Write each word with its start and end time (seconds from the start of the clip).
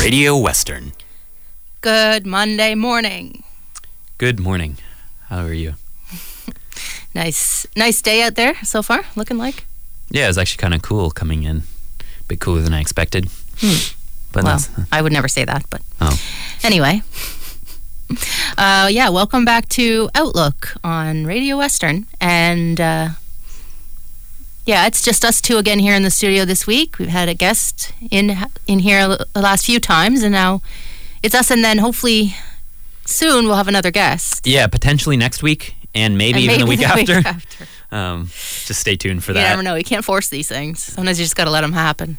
Radio 0.00 0.36
Western. 0.36 0.92
Good 1.80 2.26
Monday 2.26 2.74
morning. 2.74 3.42
Good 4.16 4.40
morning. 4.40 4.76
How 5.28 5.44
are 5.44 5.52
you? 5.52 5.74
Nice, 7.14 7.66
nice 7.74 8.00
day 8.02 8.22
out 8.22 8.34
there 8.36 8.54
so 8.62 8.80
far. 8.82 9.00
Looking 9.16 9.38
like. 9.38 9.64
Yeah, 10.10 10.28
it's 10.28 10.38
actually 10.38 10.58
kind 10.60 10.74
of 10.74 10.82
cool 10.82 11.10
coming 11.10 11.42
in. 11.42 11.56
A 12.20 12.24
bit 12.28 12.38
cooler 12.38 12.60
than 12.60 12.72
I 12.74 12.80
expected. 12.80 13.28
But 14.32 14.44
Well, 14.44 14.44
that's, 14.44 14.68
I 14.92 15.02
would 15.02 15.12
never 15.12 15.26
say 15.26 15.44
that, 15.44 15.64
but 15.70 15.80
oh, 16.00 16.16
anyway. 16.62 17.02
Uh, 18.56 18.88
yeah, 18.90 19.10
welcome 19.10 19.44
back 19.44 19.68
to 19.68 20.08
Outlook 20.14 20.74
on 20.82 21.26
Radio 21.26 21.58
Western, 21.58 22.06
and 22.20 22.80
uh, 22.80 23.08
yeah, 24.68 24.86
it's 24.86 25.00
just 25.02 25.24
us 25.24 25.40
two 25.40 25.56
again 25.56 25.78
here 25.78 25.94
in 25.94 26.02
the 26.02 26.10
studio 26.10 26.44
this 26.44 26.66
week. 26.66 26.98
We've 26.98 27.08
had 27.08 27.28
a 27.28 27.34
guest 27.34 27.90
in 28.10 28.36
in 28.66 28.80
here 28.80 29.08
the 29.08 29.40
last 29.40 29.64
few 29.64 29.80
times, 29.80 30.22
and 30.22 30.30
now 30.32 30.60
it's 31.22 31.34
us, 31.34 31.50
and 31.50 31.64
then 31.64 31.78
hopefully 31.78 32.34
soon 33.06 33.46
we'll 33.46 33.56
have 33.56 33.66
another 33.68 33.90
guest. 33.90 34.46
yeah, 34.46 34.66
potentially 34.66 35.16
next 35.16 35.42
week 35.42 35.74
and 35.94 36.18
maybe 36.18 36.40
And 36.40 36.44
even 36.44 36.58
the 36.60 36.66
maybe 36.66 36.76
week 37.06 37.10
after. 37.16 37.28
after. 37.28 37.64
Um, 37.90 38.26
just 38.66 38.80
stay 38.80 38.96
tuned 38.96 39.24
for 39.24 39.32
that. 39.32 39.40
You 39.40 39.48
never 39.48 39.62
know. 39.62 39.74
You 39.74 39.82
can't 39.82 40.04
force 40.04 40.28
these 40.28 40.46
things. 40.46 40.82
Sometimes 40.82 41.18
you 41.18 41.24
just 41.24 41.34
got 41.36 41.44
to 41.46 41.50
let 41.50 41.62
them 41.62 41.72
happen. 41.72 42.18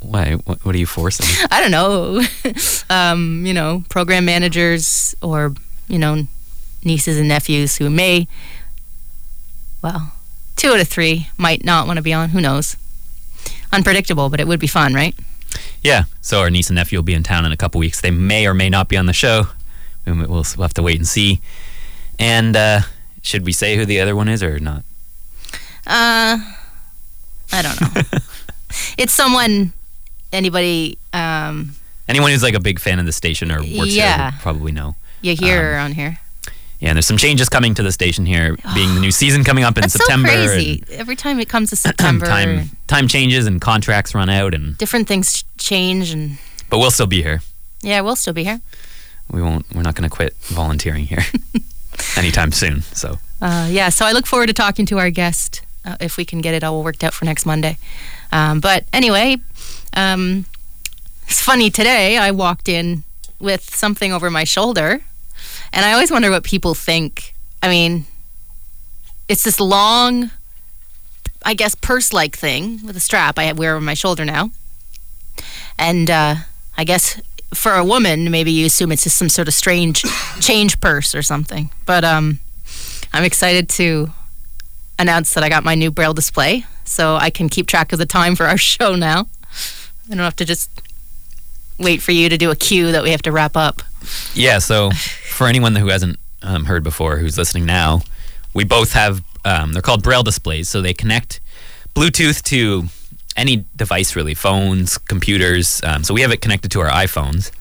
Why? 0.00 0.36
What, 0.46 0.64
what 0.64 0.74
are 0.74 0.78
you 0.78 0.86
forcing? 0.86 1.26
I 1.50 1.60
don't 1.60 1.70
know, 1.70 2.24
um, 2.88 3.44
you 3.44 3.52
know, 3.52 3.84
program 3.90 4.24
managers 4.24 5.14
or, 5.20 5.52
you 5.86 5.98
know, 5.98 6.26
nieces 6.82 7.18
and 7.18 7.28
nephews 7.28 7.76
who 7.76 7.90
may, 7.90 8.26
well, 9.82 10.14
two 10.56 10.68
out 10.72 10.80
of 10.80 10.88
three 10.88 11.28
might 11.36 11.64
not 11.64 11.86
want 11.86 11.96
to 11.98 12.02
be 12.02 12.12
on. 12.12 12.30
Who 12.30 12.40
knows? 12.40 12.76
Unpredictable, 13.72 14.28
but 14.30 14.40
it 14.40 14.46
would 14.48 14.60
be 14.60 14.66
fun, 14.66 14.94
right? 14.94 15.14
yeah. 15.82 16.04
So 16.20 16.40
our 16.40 16.50
niece 16.50 16.68
and 16.68 16.74
nephew 16.76 16.98
will 16.98 17.04
be 17.04 17.14
in 17.14 17.22
town 17.22 17.44
in 17.46 17.52
a 17.52 17.56
couple 17.56 17.78
weeks. 17.78 18.00
They 18.00 18.10
may 18.10 18.46
or 18.46 18.54
may 18.54 18.68
not 18.68 18.88
be 18.88 18.96
on 18.96 19.06
the 19.06 19.12
show. 19.12 19.48
We- 20.04 20.12
We'll, 20.12 20.28
we'll 20.28 20.62
have 20.62 20.74
to 20.74 20.82
wait 20.82 20.96
and 20.96 21.06
see. 21.06 21.40
And 22.18 22.56
uh, 22.56 22.80
should 23.22 23.44
we 23.44 23.52
say 23.52 23.76
who 23.76 23.84
the 23.84 24.00
other 24.00 24.14
one 24.16 24.28
is 24.28 24.42
or 24.42 24.58
not? 24.60 24.82
Uh, 25.86 26.38
I 27.52 27.62
don't 27.62 27.80
know. 27.80 28.02
it's 28.98 29.12
someone, 29.12 29.72
anybody 30.32 30.98
um, 31.12 31.72
Anyone 32.08 32.30
who's 32.30 32.42
like 32.42 32.54
a 32.54 32.60
big 32.60 32.78
fan 32.78 32.98
of 33.00 33.06
the 33.06 33.12
station 33.12 33.50
or 33.50 33.58
works 33.58 33.92
here 33.94 34.16
will 34.16 34.32
probably 34.40 34.72
know. 34.72 34.94
you 35.22 35.34
hear 35.36 35.58
Um, 35.60 35.64
around 35.66 35.92
here. 35.94 36.18
Yeah, 36.80 36.92
there's 36.92 37.06
some 37.06 37.16
changes 37.16 37.48
coming 37.48 37.74
to 37.74 37.82
the 37.82 37.90
station 37.92 38.26
here, 38.26 38.56
being 38.74 38.94
the 38.94 39.00
new 39.00 39.10
season 39.10 39.44
coming 39.44 39.64
up 39.64 39.76
in 39.78 39.82
That's 39.82 39.94
September. 39.94 40.28
so 40.28 40.46
crazy. 40.48 40.84
Every 40.90 41.16
time 41.16 41.40
it 41.40 41.48
comes 41.48 41.70
to 41.70 41.76
September, 41.86 42.26
time 42.26 42.70
time 42.86 43.08
changes 43.08 43.46
and 43.46 43.60
contracts 43.60 44.14
run 44.14 44.28
out, 44.28 44.54
and 44.54 44.76
different 44.78 45.08
things 45.08 45.44
change, 45.58 46.10
and 46.12 46.38
but 46.70 46.78
we'll 46.78 46.90
still 46.90 47.06
be 47.06 47.22
here. 47.22 47.40
yeah, 47.82 48.00
we'll 48.02 48.16
still 48.16 48.34
be 48.34 48.44
here. 48.44 48.60
We 49.30 49.42
won't. 49.42 49.66
We're 49.74 49.82
not 49.82 49.94
going 49.96 50.08
to 50.08 50.14
quit 50.14 50.34
volunteering 50.42 51.06
here 51.06 51.24
anytime 52.16 52.52
soon. 52.52 52.82
So 52.82 53.18
Uh, 53.40 53.68
yeah, 53.70 53.88
so 53.90 54.04
I 54.06 54.12
look 54.12 54.26
forward 54.26 54.46
to 54.48 54.52
talking 54.52 54.86
to 54.86 54.98
our 54.98 55.10
guest 55.10 55.62
uh, 55.84 55.96
if 56.00 56.16
we 56.16 56.24
can 56.24 56.40
get 56.40 56.54
it 56.54 56.62
all 56.62 56.82
worked 56.84 57.02
out 57.02 57.12
for 57.14 57.24
next 57.24 57.44
Monday. 57.46 57.76
Um, 58.32 58.60
but 58.60 58.84
anyway, 58.92 59.38
um, 59.94 60.44
it's 61.26 61.40
funny 61.40 61.70
today. 61.70 62.16
I 62.18 62.30
walked 62.30 62.68
in 62.68 63.02
with 63.40 63.74
something 63.74 64.12
over 64.12 64.30
my 64.30 64.44
shoulder, 64.44 65.00
and 65.76 65.84
I 65.84 65.92
always 65.92 66.10
wonder 66.10 66.30
what 66.30 66.42
people 66.42 66.74
think. 66.74 67.34
I 67.62 67.68
mean, 67.68 68.06
it's 69.28 69.44
this 69.44 69.60
long, 69.60 70.30
I 71.44 71.52
guess, 71.52 71.74
purse-like 71.74 72.34
thing 72.36 72.80
with 72.86 72.96
a 72.96 73.00
strap 73.00 73.38
I 73.38 73.52
wear 73.52 73.76
over 73.76 73.84
my 73.84 73.94
shoulder 73.94 74.24
now, 74.24 74.50
and 75.78 76.10
uh, 76.10 76.36
I 76.78 76.84
guess 76.84 77.20
for 77.54 77.74
a 77.74 77.84
woman, 77.84 78.30
maybe 78.30 78.50
you 78.50 78.66
assume 78.66 78.90
it's 78.90 79.04
just 79.04 79.18
some 79.18 79.28
sort 79.28 79.48
of 79.48 79.54
strange 79.54 80.02
change 80.40 80.80
purse 80.80 81.14
or 81.14 81.22
something. 81.22 81.70
But 81.84 82.04
um, 82.04 82.38
I'm 83.12 83.24
excited 83.24 83.68
to 83.70 84.10
announce 84.98 85.34
that 85.34 85.44
I 85.44 85.50
got 85.50 85.62
my 85.62 85.74
new 85.74 85.90
braille 85.90 86.14
display 86.14 86.64
so 86.84 87.16
I 87.16 87.28
can 87.28 87.50
keep 87.50 87.66
track 87.66 87.92
of 87.92 87.98
the 87.98 88.06
time 88.06 88.34
for 88.34 88.46
our 88.46 88.56
show 88.58 88.94
now. 88.94 89.26
I 90.06 90.14
don't 90.14 90.18
have 90.18 90.36
to 90.36 90.46
just 90.46 90.70
wait 91.78 92.00
for 92.00 92.12
you 92.12 92.30
to 92.30 92.38
do 92.38 92.50
a 92.50 92.56
cue 92.56 92.92
that 92.92 93.02
we 93.02 93.10
have 93.10 93.22
to 93.22 93.32
wrap 93.32 93.56
up. 93.56 93.82
Yeah. 94.34 94.58
So 94.58 94.90
for 94.90 95.46
anyone 95.46 95.74
who 95.76 95.88
hasn't 95.88 96.18
um, 96.42 96.64
heard 96.64 96.82
before, 96.84 97.16
who's 97.18 97.36
listening 97.38 97.66
now, 97.66 98.02
we 98.54 98.64
both 98.64 98.92
have. 98.92 99.22
Um, 99.44 99.72
they're 99.72 99.82
called 99.82 100.02
braille 100.02 100.24
displays, 100.24 100.68
so 100.68 100.82
they 100.82 100.92
connect 100.92 101.40
Bluetooth 101.94 102.42
to 102.44 102.84
any 103.36 103.64
device 103.76 104.16
really, 104.16 104.34
phones, 104.34 104.98
computers. 104.98 105.80
Um, 105.84 106.02
so 106.04 106.12
we 106.14 106.22
have 106.22 106.32
it 106.32 106.40
connected 106.40 106.70
to 106.72 106.80
our 106.80 106.90
iPhones, 106.90 107.52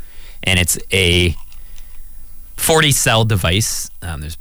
and 0.44 0.60
it's 0.60 0.80
a 0.92 1.36
40 2.58 2.92
cell 2.92 3.26
device. 3.26 3.90
Um, 4.02 4.22
there's 4.22 4.38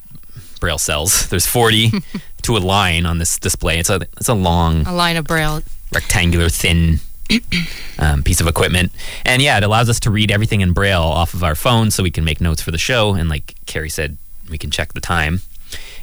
braille 0.60 0.78
cells. 0.78 1.26
There's 1.30 1.46
40 1.46 1.90
to 2.42 2.56
a 2.56 2.58
line 2.58 3.04
on 3.04 3.18
this 3.18 3.38
display. 3.38 3.78
It's 3.78 3.90
a 3.90 4.00
it's 4.16 4.28
a 4.28 4.34
long 4.34 4.86
A 4.86 4.92
line 4.94 5.16
of 5.16 5.26
braille. 5.26 5.60
rectangular 5.92 6.48
thin 6.48 7.00
um, 7.98 8.22
piece 8.22 8.40
of 8.40 8.46
equipment. 8.46 8.92
And 9.24 9.40
yeah, 9.42 9.56
it 9.56 9.62
allows 9.62 9.88
us 9.88 10.00
to 10.00 10.10
read 10.10 10.30
everything 10.30 10.60
in 10.60 10.72
braille 10.72 11.02
off 11.02 11.34
of 11.34 11.42
our 11.42 11.54
phone 11.54 11.90
so 11.90 12.02
we 12.02 12.10
can 12.10 12.24
make 12.24 12.40
notes 12.40 12.62
for 12.62 12.70
the 12.70 12.78
show. 12.78 13.14
And 13.14 13.28
like 13.28 13.54
Carrie 13.66 13.90
said, 13.90 14.16
we 14.50 14.58
can 14.58 14.70
check 14.70 14.92
the 14.92 15.00
time. 15.00 15.40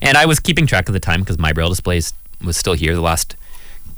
And 0.01 0.17
I 0.17 0.25
was 0.25 0.39
keeping 0.39 0.65
track 0.65 0.89
of 0.89 0.93
the 0.93 0.99
time 0.99 1.21
because 1.21 1.37
my 1.37 1.53
braille 1.53 1.69
displays 1.69 2.13
was 2.43 2.57
still 2.57 2.73
here 2.73 2.95
the 2.95 3.01
last 3.01 3.35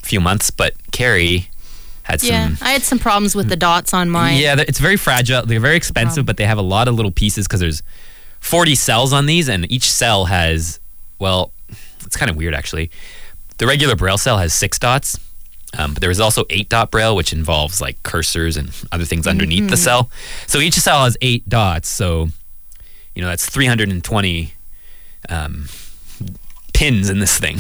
few 0.02 0.20
months, 0.20 0.52
but 0.52 0.74
Carrie 0.92 1.50
had 2.04 2.20
some. 2.20 2.30
Yeah, 2.30 2.50
I 2.62 2.72
had 2.72 2.84
some 2.84 3.00
problems 3.00 3.36
with 3.36 3.48
the 3.48 3.56
dots 3.56 3.94
on 3.94 4.10
mine. 4.10 4.40
Yeah, 4.40 4.56
it's 4.60 4.80
very 4.80 4.98
fragile. 4.98 5.46
They're 5.46 5.60
very 5.60 5.78
expensive, 5.78 6.26
but 6.26 6.38
they 6.38 6.46
have 6.46 6.58
a 6.58 6.64
lot 6.64 6.88
of 6.88 6.96
little 6.96 7.12
pieces 7.12 7.48
because 7.48 7.62
there's 7.62 7.82
40 8.42 8.76
cells 8.76 9.14
on 9.14 9.26
these, 9.26 9.48
and 9.48 9.70
each 9.72 9.90
cell 9.90 10.26
has, 10.26 10.80
well, 11.20 11.52
it's 12.06 12.18
kind 12.18 12.30
of 12.30 12.36
weird 12.36 12.54
actually. 12.54 12.92
The 13.58 13.68
regular 13.68 13.96
Braille 13.96 14.18
cell 14.18 14.38
has 14.40 14.54
six 14.54 14.78
dots, 14.78 15.18
um, 15.78 15.94
but 15.94 16.02
there 16.02 16.12
is 16.12 16.20
also 16.20 16.46
eight 16.50 16.70
dot 16.70 16.92
Braille, 16.92 17.16
which 17.16 17.34
involves 17.34 17.82
like 17.82 18.02
cursors 18.04 18.58
and 18.58 18.72
other 18.92 19.06
things 19.06 19.26
underneath 19.28 19.70
the 19.70 19.78
cell. 19.78 20.10
So 20.48 20.60
each 20.60 20.76
cell 20.76 21.04
has 21.06 21.18
eight 21.22 21.50
dots. 21.50 21.90
So, 21.90 22.30
you 23.16 23.22
know, 23.22 23.28
that's 23.28 23.50
320 23.50 24.54
um, 25.30 25.68
pins 26.74 27.10
in 27.10 27.20
this 27.20 27.40
thing. 27.40 27.58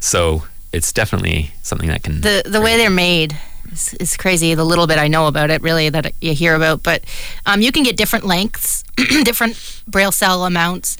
So 0.00 0.44
it's 0.72 0.92
definitely 0.92 1.52
something 1.62 1.88
that 1.88 2.02
can. 2.02 2.20
the 2.20 2.42
the 2.44 2.60
way 2.60 2.76
they're 2.76 2.90
made 2.90 3.36
is, 3.70 3.94
is 3.94 4.16
crazy. 4.16 4.54
The 4.54 4.64
little 4.64 4.86
bit 4.86 4.98
I 4.98 5.08
know 5.08 5.26
about 5.26 5.50
it, 5.50 5.62
really, 5.62 5.88
that 5.88 6.12
you 6.20 6.34
hear 6.34 6.54
about, 6.54 6.82
but 6.82 7.04
um, 7.46 7.60
you 7.60 7.70
can 7.72 7.82
get 7.82 7.96
different 7.96 8.24
lengths, 8.24 8.82
different 8.96 9.82
braille 9.86 10.12
cell 10.12 10.44
amounts. 10.44 10.96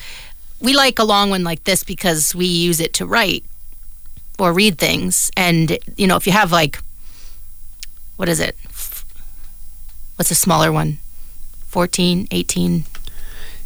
We 0.60 0.74
like 0.74 0.98
a 0.98 1.04
long 1.04 1.30
one 1.30 1.44
like 1.44 1.64
this 1.64 1.84
because 1.84 2.34
we 2.34 2.46
use 2.46 2.80
it 2.80 2.94
to 2.94 3.06
write 3.06 3.44
or 4.38 4.52
read 4.52 4.78
things, 4.78 5.30
and 5.36 5.78
you 5.96 6.06
know, 6.06 6.16
if 6.16 6.26
you 6.26 6.32
have 6.32 6.52
like, 6.52 6.78
what 8.16 8.28
is 8.28 8.40
it? 8.40 8.56
What's 10.16 10.30
a 10.30 10.34
smaller 10.34 10.72
one? 10.72 10.98
14, 11.68 12.28
18, 12.30 12.84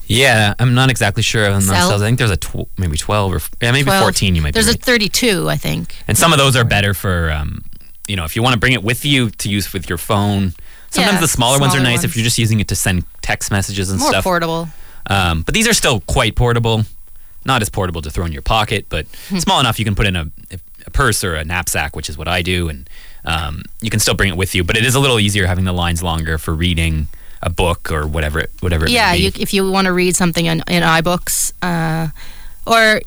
Yeah, 0.07 0.55
I'm 0.59 0.75
not 0.75 0.91
exactly 0.91 1.23
sure 1.23 1.47
on 1.47 1.53
those 1.53 1.67
cells. 1.69 2.03
I 2.03 2.07
think 2.07 2.19
there's 2.19 2.33
a 2.33 2.37
tw- 2.37 2.67
maybe 2.77 2.97
12 2.97 3.33
or 3.35 3.41
yeah, 3.63 3.71
maybe 3.71 3.85
12. 3.85 4.03
14. 4.03 4.35
You 4.35 4.43
might 4.43 4.53
There's 4.55 4.67
be 4.67 4.71
a 4.71 4.73
right. 4.73 4.83
32, 4.83 5.49
I 5.49 5.57
think. 5.57 5.95
and 6.09 6.19
some 6.19 6.33
of 6.33 6.39
those 6.39 6.57
are 6.57 6.65
better 6.65 6.93
for 6.95 7.31
um, 7.31 7.65
you 8.09 8.17
know 8.17 8.25
if 8.25 8.35
you 8.35 8.43
want 8.43 8.55
to 8.55 8.59
bring 8.59 8.73
it 8.73 8.83
with 8.83 9.05
you 9.05 9.31
to 9.31 9.49
use 9.49 9.73
with 9.73 9.89
your 9.89 9.99
phone. 9.99 10.55
Sometimes 10.91 11.15
Yeah, 11.15 11.21
the 11.21 11.29
smaller, 11.29 11.61
ones 11.61 11.73
are 11.75 11.79
smaller 11.79 11.91
nice 11.93 12.03
if 12.03 12.17
you're 12.17 12.25
just 12.25 12.37
using 12.39 12.59
it 12.59 12.67
to 12.69 12.75
send 12.75 13.05
text 13.23 13.53
messages 13.53 13.91
and 13.91 14.01
More 14.01 14.09
stuff. 14.11 14.25
More 14.25 14.33
portable. 14.33 14.69
Um, 15.07 15.43
but 15.43 15.55
these 15.55 15.69
are 15.69 15.73
still 15.73 16.01
quite 16.01 16.35
portable. 16.35 16.83
Not 17.45 17.63
as 17.63 17.69
portable 17.71 18.03
to 18.03 18.11
throw 18.11 18.25
in 18.27 18.33
your 18.33 18.43
pocket, 18.43 18.87
but 18.89 19.07
Hmm. 19.29 19.39
small 19.39 19.61
enough 19.61 19.79
you 19.79 19.85
can 19.85 19.95
put 19.95 20.07
in 20.07 20.17
a, 20.17 20.27
a 20.87 20.91
purse 20.91 21.25
or 21.25 21.35
a 21.35 21.45
knapsack, 21.45 21.97
which 21.97 22.09
is 22.09 22.19
what 22.19 22.29
I 22.29 22.43
do, 22.43 22.69
and 22.69 22.89
um, 23.25 23.63
you 23.81 23.91
can 23.91 24.01
still 24.01 24.15
bring 24.15 24.29
it 24.31 24.37
with 24.37 24.55
you. 24.55 24.65
But 24.65 24.77
it 24.77 24.85
is 24.85 24.95
a 24.95 25.01
little 25.01 25.19
easier 25.21 25.47
having 25.47 25.65
the 25.65 25.73
lines 25.73 26.03
longer 26.03 26.39
for 26.39 26.55
reading 26.55 27.07
a 27.43 27.49
book 27.51 27.91
or 27.91 28.07
whatever 28.07 28.41
it, 28.41 28.51
whatever. 28.61 28.85
It 28.85 28.91
yeah, 28.93 29.15
you, 29.15 29.31
if 29.39 29.55
you 29.55 29.71
want 29.71 29.87
to 29.87 29.93
read 29.93 30.15
something 30.17 30.45
in, 30.47 30.63
in 30.69 30.83
iBooks, 30.83 31.53
uh, 31.63 32.09
or 32.67 33.01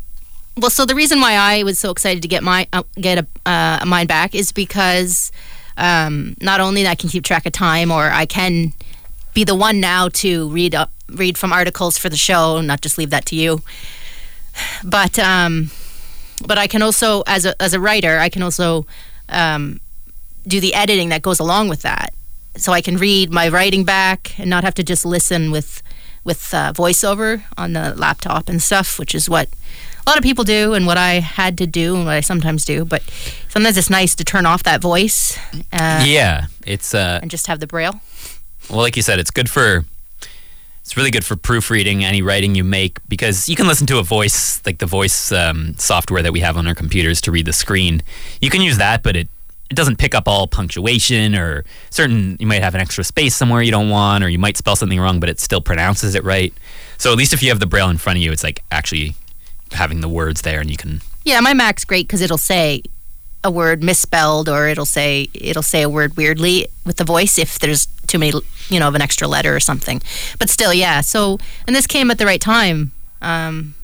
well, 0.58 0.70
so 0.70 0.86
the 0.86 0.96
reason 0.96 1.20
why 1.22 1.34
I 1.34 1.64
was 1.64 1.78
so 1.80 1.92
excited 1.92 2.22
to 2.24 2.28
get 2.28 2.44
my 2.44 2.68
uh, 2.74 2.84
get 2.96 3.20
a 3.20 3.50
uh, 3.50 3.86
mine 3.86 4.08
back 4.08 4.34
is 4.36 4.52
because 4.52 5.32
um, 5.78 6.36
not 6.42 6.60
only 6.60 6.84
that 6.84 6.90
I 6.92 6.96
can 6.96 7.10
keep 7.10 7.24
track 7.24 7.46
of 7.46 7.54
time, 7.54 7.92
or 7.92 8.10
I 8.10 8.26
can 8.26 8.74
be 9.34 9.44
the 9.44 9.56
one 9.56 9.80
now 9.80 10.10
to 10.10 10.50
read 10.50 10.76
up, 10.76 10.92
read 11.10 11.38
from 11.38 11.52
articles 11.52 11.98
for 11.98 12.10
the 12.10 12.18
show, 12.18 12.62
not 12.62 12.82
just 12.82 12.98
leave 13.00 13.10
that 13.10 13.26
to 13.28 13.36
you. 13.36 13.62
But 14.84 15.18
um, 15.20 15.72
but 16.46 16.58
I 16.58 16.68
can 16.68 16.82
also, 16.82 17.24
as 17.28 17.46
a 17.46 17.62
as 17.62 17.74
a 17.74 17.80
writer, 17.80 18.20
I 18.20 18.30
can 18.30 18.44
also 18.44 18.86
um, 19.30 19.80
do 20.48 20.60
the 20.60 20.74
editing 20.74 21.10
that 21.10 21.22
goes 21.22 21.40
along 21.40 21.70
with 21.70 21.82
that. 21.82 22.14
So 22.56 22.72
I 22.72 22.82
can 22.82 22.98
read 22.98 23.32
my 23.32 23.50
writing 23.50 23.84
back 23.84 24.40
and 24.40 24.50
not 24.50 24.64
have 24.64 24.76
to 24.76 24.84
just 24.84 25.06
listen 25.06 25.52
with 25.52 25.82
with 26.24 26.54
uh, 26.54 26.72
voiceover 26.74 27.44
on 27.58 27.74
the 27.74 27.94
laptop 27.96 28.50
and 28.50 28.62
stuff, 28.62 29.00
which 29.00 29.14
is 29.16 29.30
what 29.30 29.50
a 30.06 30.10
lot 30.10 30.18
of 30.18 30.24
people 30.24 30.44
do 30.44 30.74
and 30.74 30.86
what 30.86 30.98
I 30.98 31.20
had 31.20 31.58
to 31.58 31.68
do 31.68 31.96
and 31.96 32.06
what 32.06 32.14
I 32.14 32.22
sometimes 32.22 32.66
do. 32.66 32.86
But 32.86 33.04
sometimes 33.50 33.78
it's 33.78 33.90
nice 33.90 34.16
to 34.16 34.24
turn 34.24 34.46
off 34.46 34.64
that 34.64 34.82
voice. 34.82 35.38
Uh, 35.72 36.04
yeah, 36.06 36.46
it's 36.66 36.94
uh, 36.94 37.20
and 37.22 37.32
just 37.32 37.48
have 37.48 37.60
the 37.60 37.68
braille. 37.68 38.02
Well, 38.70 38.80
like 38.80 38.96
you 38.96 39.02
said, 39.02 39.20
it's 39.20 39.32
good 39.32 39.50
for 39.50 39.86
it's 40.84 40.98
really 40.98 41.12
good 41.12 41.24
for 41.24 41.38
proofreading 41.38 42.04
any 42.04 42.22
writing 42.22 42.56
you 42.56 42.64
make 42.64 43.00
because 43.08 43.48
you 43.48 43.56
can 43.56 43.68
listen 43.68 43.88
to 43.88 44.00
a 44.00 44.04
voice 44.04 44.62
like 44.66 44.80
the 44.80 44.86
voice 44.86 45.32
um, 45.32 45.76
software 45.78 46.22
that 46.22 46.34
we 46.34 46.42
have 46.42 46.58
on 46.58 46.68
our 46.68 46.76
computers 46.76 47.22
to 47.22 47.32
read 47.32 47.46
the 47.46 47.54
screen. 47.54 48.04
You 48.42 48.50
can 48.50 48.62
use 48.62 48.78
that, 48.78 49.02
but 49.02 49.16
it 49.16 49.30
it 49.70 49.76
doesn't 49.76 49.96
pick 49.96 50.14
up 50.14 50.28
all 50.28 50.46
punctuation 50.46 51.36
or 51.36 51.66
certain 51.90 52.38
you 52.40 52.46
might 52.46 52.62
have 52.62 52.76
an 52.76 52.82
extra 52.82 53.04
space 53.04 53.36
somewhere 53.36 53.62
you 53.62 53.72
don't 53.72 53.90
want 53.90 54.24
or 54.24 54.30
you 54.30 54.38
might 54.38 54.56
spell 54.56 54.76
something 54.76 55.00
wrong 55.00 55.20
but 55.20 55.30
it 55.30 55.40
still 55.40 55.62
pronounces 55.62 56.14
it 56.14 56.24
right 56.24 56.54
so 57.00 57.12
at 57.12 57.18
least 57.18 57.34
if 57.34 57.42
you 57.42 57.50
have 57.50 57.60
the 57.60 57.66
braille 57.66 57.90
in 57.90 57.98
front 57.98 58.18
of 58.18 58.22
you 58.22 58.32
it's 58.32 58.44
like 58.44 58.62
actually 58.70 59.16
having 59.72 60.02
the 60.02 60.10
words 60.10 60.44
there 60.44 60.60
and 60.60 60.70
you 60.70 60.78
can 60.78 61.02
yeah 61.26 61.40
my 61.40 61.56
mac's 61.56 61.86
great 61.86 62.06
because 62.06 62.22
it'll 62.22 62.38
say 62.38 62.84
a 63.44 63.52
word 63.52 63.84
misspelled 63.84 64.48
or 64.48 64.68
it'll 64.68 64.86
say 64.86 65.28
it'll 65.34 65.62
say 65.62 65.82
a 65.82 65.90
word 65.90 66.16
weirdly 66.16 66.68
with 66.86 66.98
the 66.98 67.04
voice 67.04 67.38
if 67.38 67.60
there's 67.60 67.88
too 68.08 68.18
many 68.18 68.32
you 68.70 68.80
know 68.80 68.88
of 68.88 68.96
an 68.96 69.02
extra 69.02 69.28
letter 69.28 69.56
or 69.56 69.60
something 69.60 70.02
but 70.40 70.50
still 70.50 70.74
yeah 70.74 71.02
so 71.02 71.38
and 71.68 71.76
this 71.76 71.86
came 71.86 72.10
at 72.10 72.18
the 72.18 72.26
right 72.26 72.42
time 72.42 72.92
um, 73.22 73.76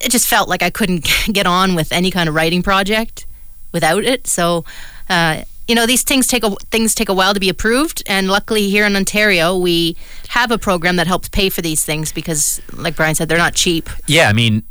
it 0.00 0.10
just 0.10 0.28
felt 0.28 0.48
like 0.48 0.62
I 0.62 0.70
couldn't 0.70 1.08
get 1.32 1.46
on 1.46 1.74
with 1.74 1.92
any 1.92 2.10
kind 2.10 2.28
of 2.28 2.34
writing 2.34 2.62
project 2.62 3.26
without 3.72 4.04
it. 4.04 4.26
So, 4.26 4.64
uh, 5.08 5.42
you 5.66 5.74
know, 5.74 5.86
these 5.86 6.02
things 6.02 6.26
take 6.28 6.44
a 6.44 6.50
things 6.70 6.94
take 6.94 7.08
a 7.08 7.14
while 7.14 7.34
to 7.34 7.40
be 7.40 7.48
approved, 7.48 8.02
and 8.06 8.28
luckily 8.28 8.70
here 8.70 8.86
in 8.86 8.94
Ontario 8.94 9.56
we 9.56 9.96
have 10.28 10.52
a 10.52 10.58
program 10.58 10.94
that 10.96 11.08
helps 11.08 11.28
pay 11.28 11.48
for 11.48 11.60
these 11.60 11.84
things 11.84 12.12
because, 12.12 12.60
like 12.72 12.94
Brian 12.94 13.16
said, 13.16 13.28
they're 13.28 13.36
not 13.36 13.54
cheap. 13.54 13.90
Yeah, 14.06 14.28
I 14.28 14.32
mean, 14.32 14.62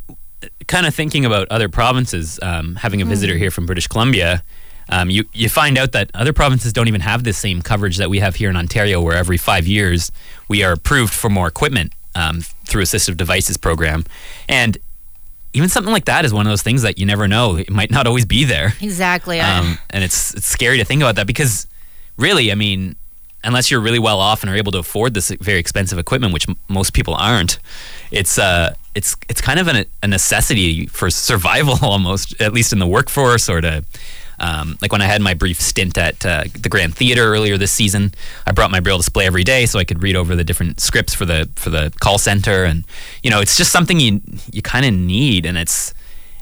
kind 0.68 0.86
of 0.86 0.96
thinking 0.96 1.26
about 1.26 1.48
other 1.52 1.70
provinces, 1.70 2.40
um, 2.42 2.76
having 2.76 3.02
a 3.02 3.06
visitor 3.06 3.34
mm. 3.34 3.40
here 3.40 3.52
from 3.52 3.66
British 3.66 3.88
Columbia. 3.88 4.44
Um, 4.88 5.10
you 5.10 5.26
you 5.34 5.50
find 5.50 5.78
out 5.78 5.94
that 5.94 6.12
other 6.14 6.34
provinces 6.34 6.72
don't 6.72 6.88
even 6.88 7.02
have 7.02 7.24
the 7.24 7.34
same 7.34 7.62
coverage 7.62 7.98
that 7.98 8.10
we 8.10 8.20
have 8.20 8.36
here 8.36 8.50
in 8.50 8.56
Ontario, 8.56 9.02
where 9.02 9.18
every 9.18 9.38
five 9.38 9.66
years 9.66 10.12
we 10.48 10.64
are 10.64 10.74
approved 10.74 11.14
for 11.14 11.30
more 11.30 11.48
equipment 11.48 11.94
um, 12.14 12.42
through 12.42 12.84
assistive 12.84 13.18
devices 13.18 13.58
program, 13.58 14.06
and 14.48 14.78
even 15.54 15.70
something 15.70 15.92
like 15.92 16.06
that 16.06 16.26
is 16.26 16.34
one 16.34 16.46
of 16.46 16.52
those 16.52 16.62
things 16.62 16.82
that 16.82 17.00
you 17.00 17.06
never 17.06 17.28
know. 17.28 17.56
It 17.56 17.72
might 17.72 17.90
not 17.90 18.06
always 18.06 18.26
be 18.26 18.44
there. 18.44 18.74
Exactly. 18.82 19.40
Um, 19.40 19.80
and 19.90 20.04
it's 20.04 20.36
it's 20.36 20.46
scary 20.46 20.78
to 20.78 20.86
think 20.86 21.02
about 21.02 21.16
that 21.16 21.26
because 21.26 21.66
really, 22.18 22.52
I 22.52 22.56
mean, 22.56 22.96
unless 23.46 23.70
you're 23.70 23.80
really 23.80 24.00
well 24.00 24.20
off 24.20 24.42
and 24.42 24.50
are 24.50 24.56
able 24.56 24.72
to 24.74 24.80
afford 24.80 25.14
this 25.14 25.30
very 25.30 25.60
expensive 25.60 25.98
equipment, 26.00 26.34
which 26.34 26.50
m- 26.50 26.58
most 26.68 26.94
people 26.94 27.14
aren't, 27.14 27.60
it's 28.12 28.38
uh 28.38 28.74
it's 28.96 29.16
it's 29.30 29.42
kind 29.42 29.60
of 29.60 29.68
an, 29.68 29.86
a 30.04 30.08
necessity 30.08 30.88
for 30.88 31.10
survival 31.10 31.78
almost, 31.82 32.40
at 32.42 32.54
least 32.54 32.74
in 32.74 32.80
the 32.80 32.88
workforce 32.88 33.50
or 33.50 33.62
to 33.62 33.84
um, 34.40 34.78
like 34.82 34.92
when 34.92 35.02
I 35.02 35.06
had 35.06 35.22
my 35.22 35.34
brief 35.34 35.62
stint 35.62 35.98
at 35.98 36.26
uh, 36.26 36.44
the 36.62 36.70
Grand 36.70 36.96
Theater 36.96 37.24
earlier 37.24 37.58
this 37.58 37.72
season, 37.72 38.14
I 38.46 38.52
brought 38.52 38.72
my 38.72 38.80
braille 38.80 38.98
display 38.98 39.26
every 39.26 39.44
day 39.44 39.66
so 39.66 39.80
I 39.80 39.84
could 39.84 40.04
read 40.04 40.16
over 40.16 40.36
the 40.36 40.44
different 40.44 40.80
scripts 40.80 41.14
for 41.14 41.26
the 41.26 41.50
for 41.56 41.70
the 41.70 41.94
call 42.02 42.18
center, 42.18 42.66
and 42.66 42.84
you 43.24 43.30
know, 43.30 43.40
it's 43.40 43.56
just 43.56 43.72
something 43.72 44.00
you 44.00 44.22
you 44.52 44.62
kind 44.62 44.86
of 44.86 44.94
need, 44.94 45.46
and 45.46 45.58
it's 45.58 45.94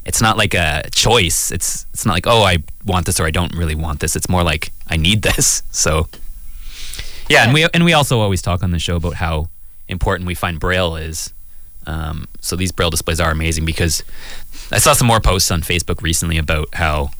it's 0.05 0.21
not 0.21 0.37
like 0.37 0.53
a 0.53 0.89
choice. 0.91 1.51
It's 1.51 1.85
it's 1.93 2.05
not 2.05 2.13
like 2.13 2.27
oh 2.27 2.43
I 2.43 2.57
want 2.85 3.05
this 3.05 3.19
or 3.19 3.25
I 3.25 3.31
don't 3.31 3.55
really 3.55 3.75
want 3.75 3.99
this. 3.99 4.15
It's 4.15 4.29
more 4.29 4.43
like 4.43 4.71
I 4.87 4.97
need 4.97 5.21
this. 5.21 5.63
So 5.71 6.07
yeah, 7.29 7.43
and 7.43 7.53
we 7.53 7.67
and 7.73 7.85
we 7.85 7.93
also 7.93 8.19
always 8.19 8.41
talk 8.41 8.63
on 8.63 8.71
the 8.71 8.79
show 8.79 8.95
about 8.95 9.15
how 9.15 9.49
important 9.87 10.27
we 10.27 10.35
find 10.35 10.59
braille 10.59 10.95
is. 10.95 11.33
Um, 11.85 12.27
so 12.39 12.55
these 12.55 12.71
braille 12.71 12.89
displays 12.89 13.19
are 13.19 13.31
amazing 13.31 13.65
because 13.65 14.03
I 14.71 14.79
saw 14.79 14.93
some 14.93 15.07
more 15.07 15.19
posts 15.19 15.51
on 15.51 15.61
Facebook 15.61 16.01
recently 16.01 16.37
about 16.37 16.73
how 16.75 17.11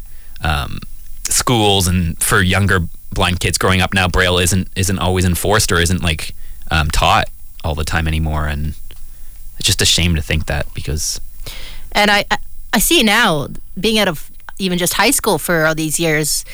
um, 0.42 0.80
schools 1.26 1.88
and 1.88 2.22
for 2.22 2.42
younger 2.42 2.80
blind 3.14 3.40
kids 3.40 3.58
growing 3.58 3.82
up 3.82 3.94
now, 3.94 4.08
Braille 4.08 4.38
isn't 4.38 4.68
isn't 4.76 5.00
always 5.00 5.26
enforced 5.26 5.72
or 5.72 5.80
isn't 5.80 6.02
like 6.02 6.34
um, 6.72 6.90
taught 6.90 7.30
all 7.64 7.76
the 7.76 7.84
time 7.84 8.08
anymore, 8.08 8.48
and 8.48 8.76
it's 9.58 9.66
just 9.66 9.82
a 9.82 9.86
shame 9.86 10.16
to 10.16 10.22
think 10.22 10.48
that 10.48 10.72
because. 10.74 11.22
And 11.92 12.10
I 12.10 12.26
I 12.74 12.80
see 12.80 13.04
now 13.04 13.48
being 13.80 14.00
out 14.00 14.08
of 14.08 14.32
even 14.60 14.78
just 14.78 14.94
high 14.96 15.12
school 15.12 15.38
for 15.38 15.66
all 15.66 15.76
these 15.76 16.00
years. 16.00 16.46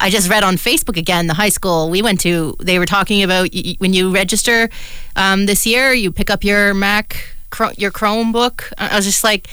I 0.00 0.10
just 0.10 0.28
read 0.28 0.42
on 0.42 0.56
Facebook 0.56 0.96
again 0.96 1.28
the 1.28 1.34
high 1.34 1.48
school 1.48 1.88
we 1.88 2.02
went 2.02 2.20
to. 2.20 2.56
They 2.60 2.78
were 2.78 2.86
talking 2.86 3.22
about 3.22 3.50
y- 3.54 3.76
when 3.78 3.92
you 3.92 4.12
register 4.12 4.68
um, 5.16 5.46
this 5.46 5.64
year, 5.66 5.92
you 5.92 6.12
pick 6.12 6.30
up 6.30 6.44
your 6.44 6.74
Mac, 6.74 7.34
your 7.76 7.90
Chromebook. 7.90 8.72
I 8.76 8.96
was 8.96 9.04
just 9.04 9.24
like, 9.24 9.48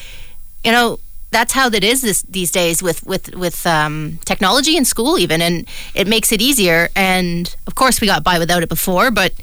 you 0.64 0.72
know, 0.72 1.00
that's 1.30 1.54
how 1.54 1.70
that 1.70 1.84
is 1.84 2.02
this 2.02 2.24
these 2.24 2.52
days 2.52 2.84
with 2.84 3.06
with 3.06 3.34
with 3.36 3.66
um, 3.66 4.20
technology 4.26 4.76
in 4.76 4.84
school 4.84 5.18
even, 5.18 5.42
and 5.42 5.66
it 5.96 6.08
makes 6.08 6.32
it 6.32 6.42
easier. 6.42 6.90
And 6.96 7.56
of 7.68 7.76
course, 7.76 8.02
we 8.02 8.08
got 8.08 8.24
by 8.24 8.38
without 8.38 8.64
it 8.64 8.70
before, 8.70 9.12
but 9.12 9.34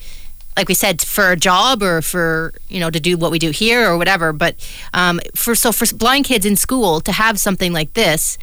like 0.56 0.68
we 0.68 0.74
said, 0.74 1.00
for 1.00 1.30
a 1.30 1.36
job 1.36 1.82
or 1.82 2.02
for 2.02 2.52
you 2.68 2.80
know 2.80 2.90
to 2.90 3.00
do 3.00 3.16
what 3.16 3.30
we 3.30 3.38
do 3.38 3.50
here 3.50 3.88
or 3.88 3.96
whatever. 3.96 4.32
But 4.32 4.56
um, 4.92 5.20
for 5.34 5.54
so 5.54 5.72
for 5.72 5.86
blind 5.96 6.26
kids 6.26 6.44
in 6.44 6.56
school 6.56 7.00
to 7.02 7.12
have 7.12 7.40
something 7.40 7.72
like 7.72 7.94
this, 7.94 8.36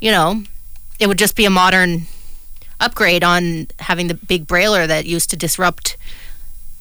you 0.00 0.10
know, 0.10 0.42
it 1.02 1.08
would 1.08 1.18
just 1.18 1.34
be 1.34 1.44
a 1.44 1.50
modern 1.50 2.06
upgrade 2.78 3.24
on 3.24 3.66
having 3.80 4.06
the 4.06 4.14
big 4.14 4.46
brailer 4.46 4.86
that 4.86 5.04
used 5.04 5.30
to 5.30 5.36
disrupt 5.36 5.96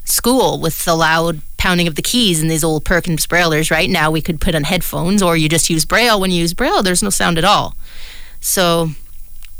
school 0.05 0.59
with 0.59 0.85
the 0.85 0.93
loud 0.93 1.41
pounding 1.57 1.87
of 1.87 1.95
the 1.95 2.03
keys 2.03 2.39
in 2.39 2.47
these 2.47 2.63
old 2.63 2.85
Perkins 2.85 3.25
Braillers. 3.25 3.71
Right 3.71 3.89
now, 3.89 4.11
we 4.11 4.21
could 4.21 4.39
put 4.39 4.53
on 4.53 4.65
headphones, 4.65 5.23
or 5.23 5.35
you 5.35 5.49
just 5.49 5.71
use 5.71 5.85
Braille. 5.85 6.19
When 6.19 6.29
you 6.29 6.41
use 6.41 6.53
Braille, 6.53 6.83
there's 6.83 7.01
no 7.01 7.09
sound 7.09 7.39
at 7.39 7.43
all. 7.43 7.75
So, 8.39 8.91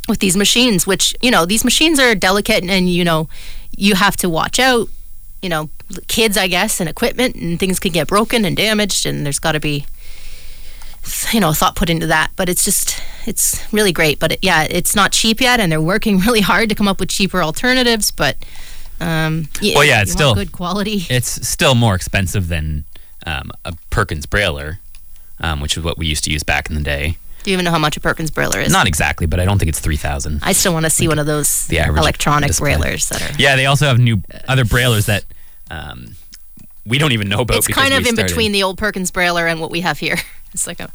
with 0.08 0.20
these 0.20 0.38
machines, 0.38 0.86
which 0.86 1.16
you 1.24 1.32
know, 1.32 1.48
these 1.48 1.64
machines 1.64 2.00
are 2.00 2.14
delicate, 2.14 2.64
and 2.64 2.88
you 2.88 3.04
know, 3.04 3.30
you 3.76 3.96
have 3.96 4.16
to 4.18 4.30
watch 4.30 4.60
out. 4.60 4.90
You 5.42 5.50
know, 5.50 5.72
kids, 6.08 6.38
I 6.38 6.48
guess, 6.48 6.80
and 6.80 6.88
equipment, 6.88 7.36
and 7.36 7.60
things 7.60 7.80
can 7.80 7.94
get 7.94 8.08
broken 8.08 8.46
and 8.46 8.56
damaged, 8.56 9.08
and 9.08 9.26
there's 9.26 9.40
got 9.40 9.54
to 9.54 9.60
be 9.60 9.88
you 11.32 11.40
know 11.40 11.54
thought 11.54 11.76
put 11.76 11.90
into 11.90 12.08
that 12.08 12.32
but 12.36 12.48
it's 12.50 12.64
just 12.64 13.02
it's 13.26 13.62
really 13.74 13.92
great 13.92 14.20
but 14.20 14.34
it, 14.34 14.40
yeah 14.42 14.64
it's 14.64 14.96
not 14.96 15.12
cheap 15.12 15.42
yet 15.42 15.60
and 15.60 15.72
they're 15.72 15.82
working 15.82 16.20
really 16.28 16.42
hard 16.42 16.70
to 16.70 16.76
come 16.76 16.88
up 16.88 17.00
with 17.00 17.10
cheaper 17.10 17.42
alternatives 17.42 18.12
but 18.12 18.38
um, 19.00 19.50
yeah, 19.62 19.74
well, 19.74 19.84
yeah, 19.84 20.04
it's 20.04 20.12
still 20.12 20.36
good 20.36 20.52
quality. 20.52 21.06
It's 21.10 21.48
still 21.48 21.74
more 21.74 21.96
expensive 21.96 22.50
than 22.50 22.86
um, 23.26 23.50
a 23.66 23.74
Perkins 23.90 24.28
brailer 24.28 24.78
um, 25.42 25.60
which 25.60 25.76
is 25.76 25.84
what 25.84 25.98
we 25.98 26.08
used 26.08 26.24
to 26.26 26.32
use 26.32 26.44
back 26.44 26.70
in 26.70 26.76
the 26.76 26.82
day. 26.82 27.18
Do 27.44 27.50
you 27.50 27.56
even 27.56 27.66
know 27.66 27.72
how 27.72 27.80
much 27.80 27.98
a 27.98 28.00
Perkins 28.00 28.30
brailer 28.30 28.60
is? 28.60 28.72
Not 28.72 28.88
exactly, 28.88 29.26
but 29.26 29.40
I 29.40 29.46
don't 29.46 29.58
think 29.58 29.70
it's 29.70 29.80
three 29.80 29.98
thousand. 29.98 30.42
I 30.44 30.52
still 30.54 30.74
want 30.74 30.86
to 30.86 30.92
see 30.92 31.06
like 31.08 31.14
one 31.14 31.20
of 31.20 31.26
those 31.26 31.66
the 31.68 31.80
electronic 31.80 32.48
display. 32.48 32.74
Braillers 32.76 33.10
that 33.10 33.22
are. 33.22 33.42
Yeah, 33.42 33.56
they 33.56 33.66
also 33.66 33.88
have 33.88 33.98
new 33.98 34.22
other 34.48 34.64
Braillers 34.64 35.08
that 35.08 35.26
um, 35.72 36.16
we 36.86 37.00
don't 37.00 37.14
even 37.14 37.30
know 37.30 37.42
about. 37.42 37.58
It's 37.58 37.68
kind 37.68 37.96
of 37.96 38.06
in 38.06 38.16
between 38.16 38.52
the 38.52 38.62
old 38.62 38.78
Perkins 38.78 39.10
brailer 39.10 39.48
and 39.50 39.60
what 39.60 39.72
we 39.72 39.82
have 39.82 39.98
here. 39.98 40.18
It's 40.54 40.68
like 40.68 40.80
a. 40.80 40.92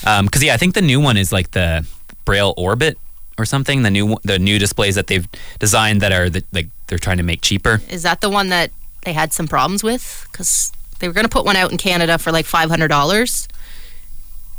Because 0.00 0.42
um, 0.42 0.46
yeah, 0.46 0.54
I 0.54 0.56
think 0.56 0.74
the 0.74 0.82
new 0.82 1.00
one 1.00 1.16
is 1.16 1.32
like 1.32 1.52
the 1.52 1.86
Braille 2.24 2.54
Orbit 2.56 2.98
or 3.38 3.44
something. 3.44 3.82
The 3.82 3.90
new 3.90 4.16
the 4.22 4.38
new 4.38 4.58
displays 4.58 4.94
that 4.94 5.06
they've 5.06 5.26
designed 5.58 6.00
that 6.00 6.12
are 6.12 6.28
the, 6.28 6.44
like 6.52 6.68
they're 6.86 6.98
trying 6.98 7.18
to 7.18 7.22
make 7.22 7.40
cheaper. 7.40 7.80
Is 7.88 8.02
that 8.02 8.20
the 8.20 8.30
one 8.30 8.48
that 8.48 8.70
they 9.04 9.12
had 9.12 9.32
some 9.32 9.48
problems 9.48 9.82
with? 9.82 10.26
Because 10.30 10.72
they 10.98 11.08
were 11.08 11.14
going 11.14 11.24
to 11.24 11.30
put 11.30 11.44
one 11.44 11.56
out 11.56 11.72
in 11.72 11.78
Canada 11.78 12.18
for 12.18 12.32
like 12.32 12.46
five 12.46 12.68
hundred 12.68 12.88
dollars, 12.88 13.48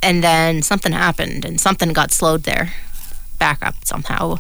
and 0.02 0.24
then 0.24 0.62
something 0.62 0.92
happened 0.92 1.46
and 1.46 1.60
something 1.60 1.92
got 1.94 2.12
slowed 2.12 2.44
there, 2.44 2.74
back 3.40 3.66
up 3.66 3.75
somehow. 3.86 4.38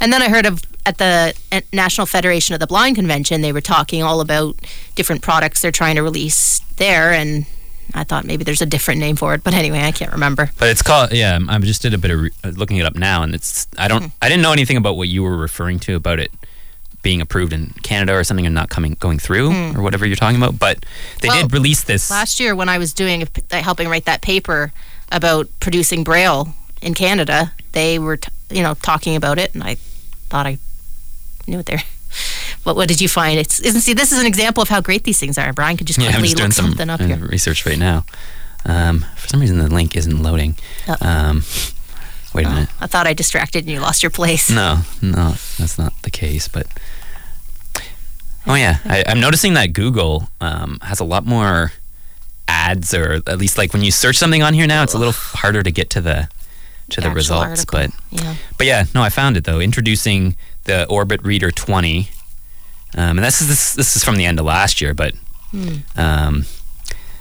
And 0.00 0.12
then 0.12 0.22
I 0.22 0.28
heard 0.28 0.46
of 0.46 0.62
at 0.86 0.98
the 0.98 1.34
National 1.72 2.06
Federation 2.06 2.54
of 2.54 2.60
the 2.60 2.66
Blind 2.66 2.96
convention, 2.96 3.42
they 3.42 3.52
were 3.52 3.60
talking 3.60 4.02
all 4.02 4.20
about 4.20 4.56
different 4.94 5.22
products 5.22 5.60
they're 5.60 5.70
trying 5.70 5.96
to 5.96 6.02
release 6.02 6.60
there, 6.76 7.12
and 7.12 7.46
I 7.94 8.04
thought 8.04 8.24
maybe 8.24 8.44
there's 8.44 8.62
a 8.62 8.66
different 8.66 9.00
name 9.00 9.16
for 9.16 9.34
it, 9.34 9.42
but 9.42 9.54
anyway, 9.54 9.80
I 9.80 9.92
can't 9.92 10.12
remember. 10.12 10.50
But 10.58 10.68
it's 10.68 10.82
called 10.82 11.12
yeah. 11.12 11.38
I 11.48 11.58
just 11.58 11.82
did 11.82 11.94
a 11.94 11.98
bit 11.98 12.10
of 12.10 12.20
re- 12.20 12.30
uh, 12.44 12.48
looking 12.50 12.76
it 12.76 12.84
up 12.84 12.94
now, 12.94 13.22
and 13.22 13.34
it's 13.34 13.66
I 13.78 13.88
don't 13.88 14.02
mm-hmm. 14.02 14.16
I 14.22 14.28
didn't 14.28 14.42
know 14.42 14.52
anything 14.52 14.76
about 14.76 14.96
what 14.96 15.08
you 15.08 15.22
were 15.22 15.36
referring 15.36 15.78
to 15.80 15.96
about 15.96 16.18
it 16.18 16.30
being 17.02 17.20
approved 17.20 17.52
in 17.52 17.70
Canada 17.82 18.14
or 18.14 18.24
something 18.24 18.46
and 18.46 18.54
not 18.54 18.68
coming 18.68 18.94
going 19.00 19.18
through 19.18 19.50
mm. 19.50 19.74
or 19.74 19.82
whatever 19.82 20.06
you're 20.06 20.16
talking 20.16 20.36
about. 20.36 20.58
But 20.58 20.84
they 21.22 21.28
well, 21.28 21.42
did 21.42 21.52
release 21.52 21.82
this 21.84 22.10
last 22.10 22.40
year 22.40 22.54
when 22.54 22.68
I 22.68 22.78
was 22.78 22.92
doing 22.92 23.26
helping 23.50 23.88
write 23.88 24.04
that 24.04 24.22
paper 24.22 24.72
about 25.10 25.48
producing 25.60 26.04
Braille 26.04 26.54
in 26.82 26.94
Canada. 26.94 27.52
They 27.72 27.98
were 27.98 28.18
t- 28.18 28.32
you 28.50 28.62
know 28.62 28.74
talking 28.74 29.16
about 29.16 29.38
it, 29.38 29.54
and 29.54 29.62
I 29.62 29.76
thought 30.28 30.46
I 30.46 30.58
knew 31.46 31.58
what 31.58 31.66
they're. 31.66 31.82
What, 32.64 32.76
what 32.76 32.88
did 32.88 33.00
you 33.00 33.08
find? 33.08 33.38
It's 33.38 33.58
isn't 33.60 33.80
see 33.80 33.94
this 33.94 34.12
is 34.12 34.18
an 34.18 34.26
example 34.26 34.62
of 34.62 34.68
how 34.68 34.80
great 34.80 35.04
these 35.04 35.18
things 35.18 35.38
are. 35.38 35.52
Brian 35.52 35.76
could 35.76 35.86
just 35.86 35.98
Yeah, 35.98 36.06
I'm 36.08 36.12
quickly 36.12 36.28
just 36.28 36.42
look 36.42 36.52
some 36.52 36.66
something 36.66 36.90
up 36.90 37.00
uh, 37.00 37.06
here. 37.06 37.16
research 37.16 37.64
right 37.66 37.78
now. 37.78 38.04
Um, 38.66 39.06
for 39.16 39.28
some 39.28 39.40
reason, 39.40 39.58
the 39.58 39.68
link 39.68 39.96
isn't 39.96 40.22
loading. 40.22 40.56
Oh. 40.86 40.96
Um, 41.00 41.44
wait 42.34 42.46
a 42.46 42.50
minute. 42.50 42.68
I 42.80 42.86
thought 42.86 43.06
I 43.06 43.14
distracted 43.14 43.60
and 43.64 43.72
you 43.72 43.80
lost 43.80 44.02
your 44.02 44.10
place. 44.10 44.50
No, 44.50 44.80
no, 45.00 45.34
that's 45.58 45.78
not 45.78 45.94
the 46.02 46.10
case. 46.10 46.48
But 46.48 46.66
oh 48.46 48.54
yeah, 48.54 48.78
I, 48.84 49.04
I'm 49.06 49.20
noticing 49.20 49.54
that 49.54 49.72
Google 49.72 50.28
um, 50.40 50.78
has 50.82 51.00
a 51.00 51.04
lot 51.04 51.24
more 51.24 51.72
ads, 52.48 52.92
or 52.92 53.22
at 53.26 53.38
least 53.38 53.56
like 53.56 53.72
when 53.72 53.82
you 53.82 53.90
search 53.90 54.16
something 54.16 54.42
on 54.42 54.52
here 54.54 54.66
now, 54.66 54.82
it's 54.82 54.94
a 54.94 54.98
little 54.98 55.14
harder 55.14 55.62
to 55.62 55.70
get 55.70 55.88
to 55.90 56.00
the 56.00 56.28
to 56.90 57.00
the, 57.00 57.06
actual 57.06 57.14
results. 57.16 57.64
article. 57.64 57.78
But 58.10 58.22
yeah. 58.22 58.34
but 58.58 58.66
yeah, 58.66 58.84
no, 58.94 59.02
I 59.02 59.08
found 59.08 59.36
it 59.36 59.44
though. 59.44 59.60
Introducing 59.60 60.36
the 60.64 60.86
Orbit 60.88 61.22
Reader 61.22 61.50
20, 61.52 62.10
um, 62.96 63.18
and 63.18 63.24
this 63.24 63.40
is 63.40 63.48
this, 63.48 63.74
this 63.74 63.96
is 63.96 64.04
from 64.04 64.16
the 64.16 64.24
end 64.26 64.38
of 64.38 64.44
last 64.46 64.80
year, 64.80 64.94
but 64.94 65.14
Hmm. 65.52 65.76
um, 65.96 66.44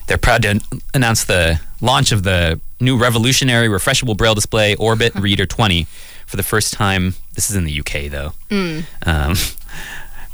they're 0.08 0.18
proud 0.20 0.44
to 0.44 0.62
announce 0.94 1.24
the 1.26 1.60
launch 1.82 2.12
of 2.12 2.22
the 2.24 2.60
new 2.80 2.96
revolutionary 2.98 3.68
refreshable 3.68 4.16
braille 4.16 4.36
display 4.36 4.76
Orbit 4.76 5.16
Reader 5.16 5.46
20 5.48 5.88
for 6.28 6.38
the 6.38 6.44
first 6.44 6.74
time. 6.74 7.16
This 7.34 7.50
is 7.50 7.56
in 7.56 7.64
the 7.64 7.80
UK 7.80 8.10
though, 8.10 8.34
Hmm. 8.50 8.82
um, 9.06 9.36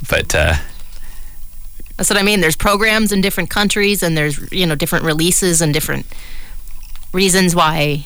but 0.10 0.36
uh, 0.36 0.56
That's 1.98 2.10
what 2.10 2.20
I 2.20 2.24
mean. 2.24 2.42
There's 2.42 2.58
programs 2.58 3.12
in 3.14 3.22
different 3.22 3.50
countries, 3.50 4.04
and 4.04 4.18
there's 4.18 4.52
you 4.52 4.66
know 4.66 4.76
different 4.76 5.06
releases 5.06 5.62
and 5.62 5.74
different 5.74 6.06
reasons 7.14 7.56
why 7.56 8.06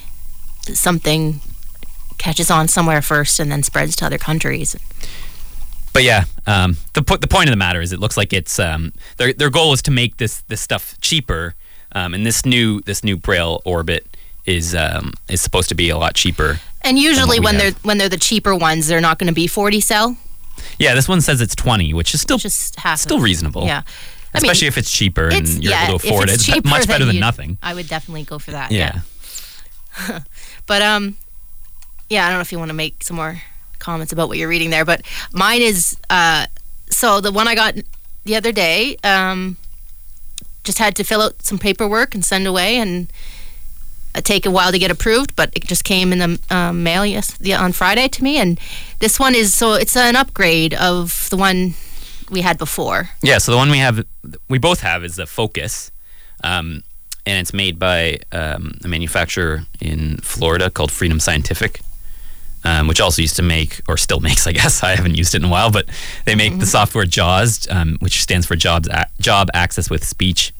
something 0.74 1.42
catches 2.20 2.52
on 2.52 2.68
somewhere 2.68 3.02
first 3.02 3.40
and 3.40 3.52
then 3.52 3.64
spreads 3.64 3.96
to 3.96 4.06
other 4.06 4.18
countries. 4.20 4.76
But 5.94 6.04
yeah, 6.04 6.26
um, 6.48 6.78
the 6.94 7.02
po- 7.02 7.18
the 7.18 7.28
point 7.28 7.50
of 7.50 7.52
the 7.52 7.58
matter 7.58 7.82
is, 7.82 7.92
it 7.92 8.00
looks 8.00 8.18
like 8.18 8.34
it's 8.34 8.60
um, 8.60 8.94
their 9.18 9.34
their 9.34 9.50
goal 9.50 9.74
is 9.74 9.82
to 9.84 9.92
make 9.92 10.18
this 10.18 10.42
this 10.42 10.62
stuff 10.62 10.96
cheaper, 11.02 11.56
um, 11.94 12.14
and 12.14 12.26
this 12.26 12.46
new 12.46 12.82
this 12.82 13.04
new 13.04 13.18
Braille 13.18 13.62
Orbit 13.66 14.18
is 14.46 14.76
um, 14.76 15.14
is 15.30 15.42
supposed 15.42 15.70
to 15.70 15.76
be 15.76 15.90
a 15.90 15.98
lot 15.98 16.16
cheaper. 16.16 16.60
And 16.82 16.98
usually 16.98 17.40
when 17.40 17.56
have. 17.56 17.62
they're 17.62 17.82
when 17.84 17.98
they're 17.98 18.10
the 18.10 18.18
cheaper 18.18 18.56
ones, 18.56 18.88
they're 18.88 19.02
not 19.02 19.20
going 19.20 19.28
to 19.28 19.34
be 19.34 19.48
40 19.48 19.82
cell. 19.82 20.18
Yeah, 20.78 20.94
this 20.94 21.08
one 21.08 21.22
says 21.22 21.42
it's 21.42 21.56
twenty, 21.56 21.94
which 21.94 22.14
is 22.14 22.22
still 22.22 22.38
Just 22.38 22.78
still 22.96 23.18
of, 23.18 23.24
reasonable. 23.24 23.66
Yeah. 23.66 23.84
I 24.34 24.42
mean, 24.42 24.52
especially 24.52 24.68
if 24.68 24.78
it's 24.78 24.92
cheaper 24.92 25.26
and 25.26 25.38
it's 25.38 25.58
you're 25.58 25.72
yeah. 25.72 25.88
able 25.88 26.00
to 26.00 26.08
afford 26.08 26.30
it's 26.30 26.48
it. 26.48 26.58
It's 26.58 26.70
much 26.70 26.88
better 26.88 27.06
than 27.06 27.20
nothing. 27.20 27.58
I 27.64 27.74
would 27.74 27.88
definitely 27.88 28.24
go 28.24 28.38
for 28.38 28.52
that. 28.52 28.72
Yeah. 28.72 29.02
yeah. 30.08 30.20
But 30.68 30.84
um, 30.84 31.18
yeah, 32.10 32.26
I 32.26 32.30
don't 32.30 32.38
know 32.38 32.42
if 32.42 32.52
you 32.52 32.60
want 32.60 32.70
to 32.70 32.76
make 32.76 33.04
some 33.04 33.16
more 33.16 33.42
comments 33.80 34.14
about 34.14 34.28
what 34.28 34.38
you're 34.38 34.50
reading 34.50 34.70
there, 34.70 34.86
but 34.86 35.02
mine 35.32 35.62
is 35.62 35.98
uh, 36.10 36.46
so 36.90 37.22
the 37.22 37.32
one 37.32 37.48
I 37.48 37.56
got 37.56 37.76
the 38.26 38.36
other 38.36 38.52
day 38.52 38.98
um, 39.04 39.58
just 40.64 40.78
had 40.78 40.96
to 40.98 41.04
fill 41.04 41.22
out 41.22 41.42
some 41.42 41.58
paperwork 41.58 42.14
and 42.14 42.24
send 42.24 42.48
away, 42.48 42.78
and 42.78 43.12
take 44.22 44.46
a 44.46 44.52
while 44.52 44.72
to 44.72 44.80
get 44.80 44.92
approved, 44.92 45.36
but 45.36 45.52
it 45.56 45.66
just 45.66 45.84
came 45.84 46.12
in 46.12 46.20
the 46.20 46.56
um, 46.56 46.84
mail 46.84 47.06
yes 47.06 47.38
yeah, 47.40 47.64
on 47.64 47.72
Friday 47.72 48.08
to 48.08 48.24
me, 48.24 48.38
and 48.38 48.60
this 49.00 49.20
one 49.20 49.36
is 49.36 49.54
so 49.54 49.74
it's 49.74 49.96
an 49.96 50.16
upgrade 50.16 50.74
of 50.74 51.30
the 51.30 51.38
one 51.38 51.74
we 52.30 52.42
had 52.42 52.58
before. 52.58 53.10
Yeah, 53.22 53.38
so 53.38 53.52
the 53.52 53.58
one 53.58 53.72
we 53.72 53.78
have, 53.78 54.06
we 54.50 54.60
both 54.60 54.82
have, 54.82 55.04
is 55.04 55.16
the 55.16 55.26
Focus, 55.26 55.92
um, 56.44 56.84
and 57.26 57.40
it's 57.40 57.54
made 57.54 57.80
by 57.80 58.20
um, 58.32 58.78
a 58.84 58.88
manufacturer 58.88 59.66
in 59.80 60.18
Florida 60.18 60.70
called 60.70 60.92
Freedom 60.92 61.20
Scientific, 61.20 61.82
um, 62.64 62.88
which 62.88 63.00
also 63.02 63.22
used 63.22 63.36
to 63.38 63.42
make, 63.42 63.82
or 63.88 63.98
still 63.98 64.20
makes, 64.20 64.46
I 64.48 64.52
guess. 64.52 64.84
I 64.84 64.96
haven't 64.96 65.16
used 65.16 65.34
it 65.36 65.42
in 65.42 65.46
a 65.46 65.52
while, 65.52 65.72
but 65.72 65.86
they 66.26 66.36
make 66.36 66.60
the 66.60 66.66
software 66.66 67.06
JAWS, 67.06 67.68
um, 67.70 67.98
which 68.00 68.22
stands 68.22 68.46
for 68.46 68.56
Jobs 68.56 68.88
A- 68.90 69.08
Job 69.20 69.50
Access 69.54 69.90
with 69.90 70.04
Speech, 70.04 70.54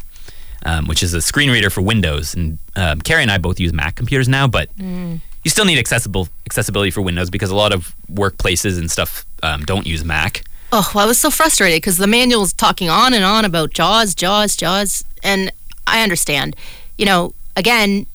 um, 0.66 0.88
which 0.88 1.04
is 1.04 1.14
a 1.14 1.22
screen 1.22 1.50
reader 1.50 1.70
for 1.70 1.82
Windows. 1.82 2.34
And 2.34 2.58
um, 2.76 3.02
Carrie 3.02 3.24
and 3.24 3.32
I 3.32 3.38
both 3.38 3.60
use 3.60 3.74
Mac 3.74 3.96
computers 3.96 4.28
now, 4.28 4.48
but 4.48 4.70
you 4.78 5.20
still 5.50 5.66
need 5.66 5.80
accessible 5.80 6.28
accessibility 6.46 6.92
for 6.92 7.02
Windows 7.02 7.30
because 7.30 7.50
a 7.50 7.56
lot 7.56 7.72
of 7.74 7.94
workplaces 8.12 8.78
and 8.78 8.90
stuff 8.90 9.26
um, 9.44 9.64
don't 9.66 9.88
use 9.88 10.04
Mac. 10.04 10.44
Oh, 10.72 10.90
well, 10.94 11.04
I 11.04 11.08
was 11.08 11.18
so 11.18 11.32
frustrated 11.32 11.78
because 11.78 11.98
the 11.98 12.08
manual's 12.08 12.54
talking 12.54 12.90
on 12.90 13.14
and 13.14 13.24
on 13.24 13.44
about 13.44 13.72
Jaws, 13.72 14.14
Jaws, 14.14 14.56
Jaws, 14.56 15.04
and 15.24 15.52
I 15.88 16.04
understand. 16.04 16.56
You 16.98 17.06
know, 17.08 17.34
again, 17.56 18.06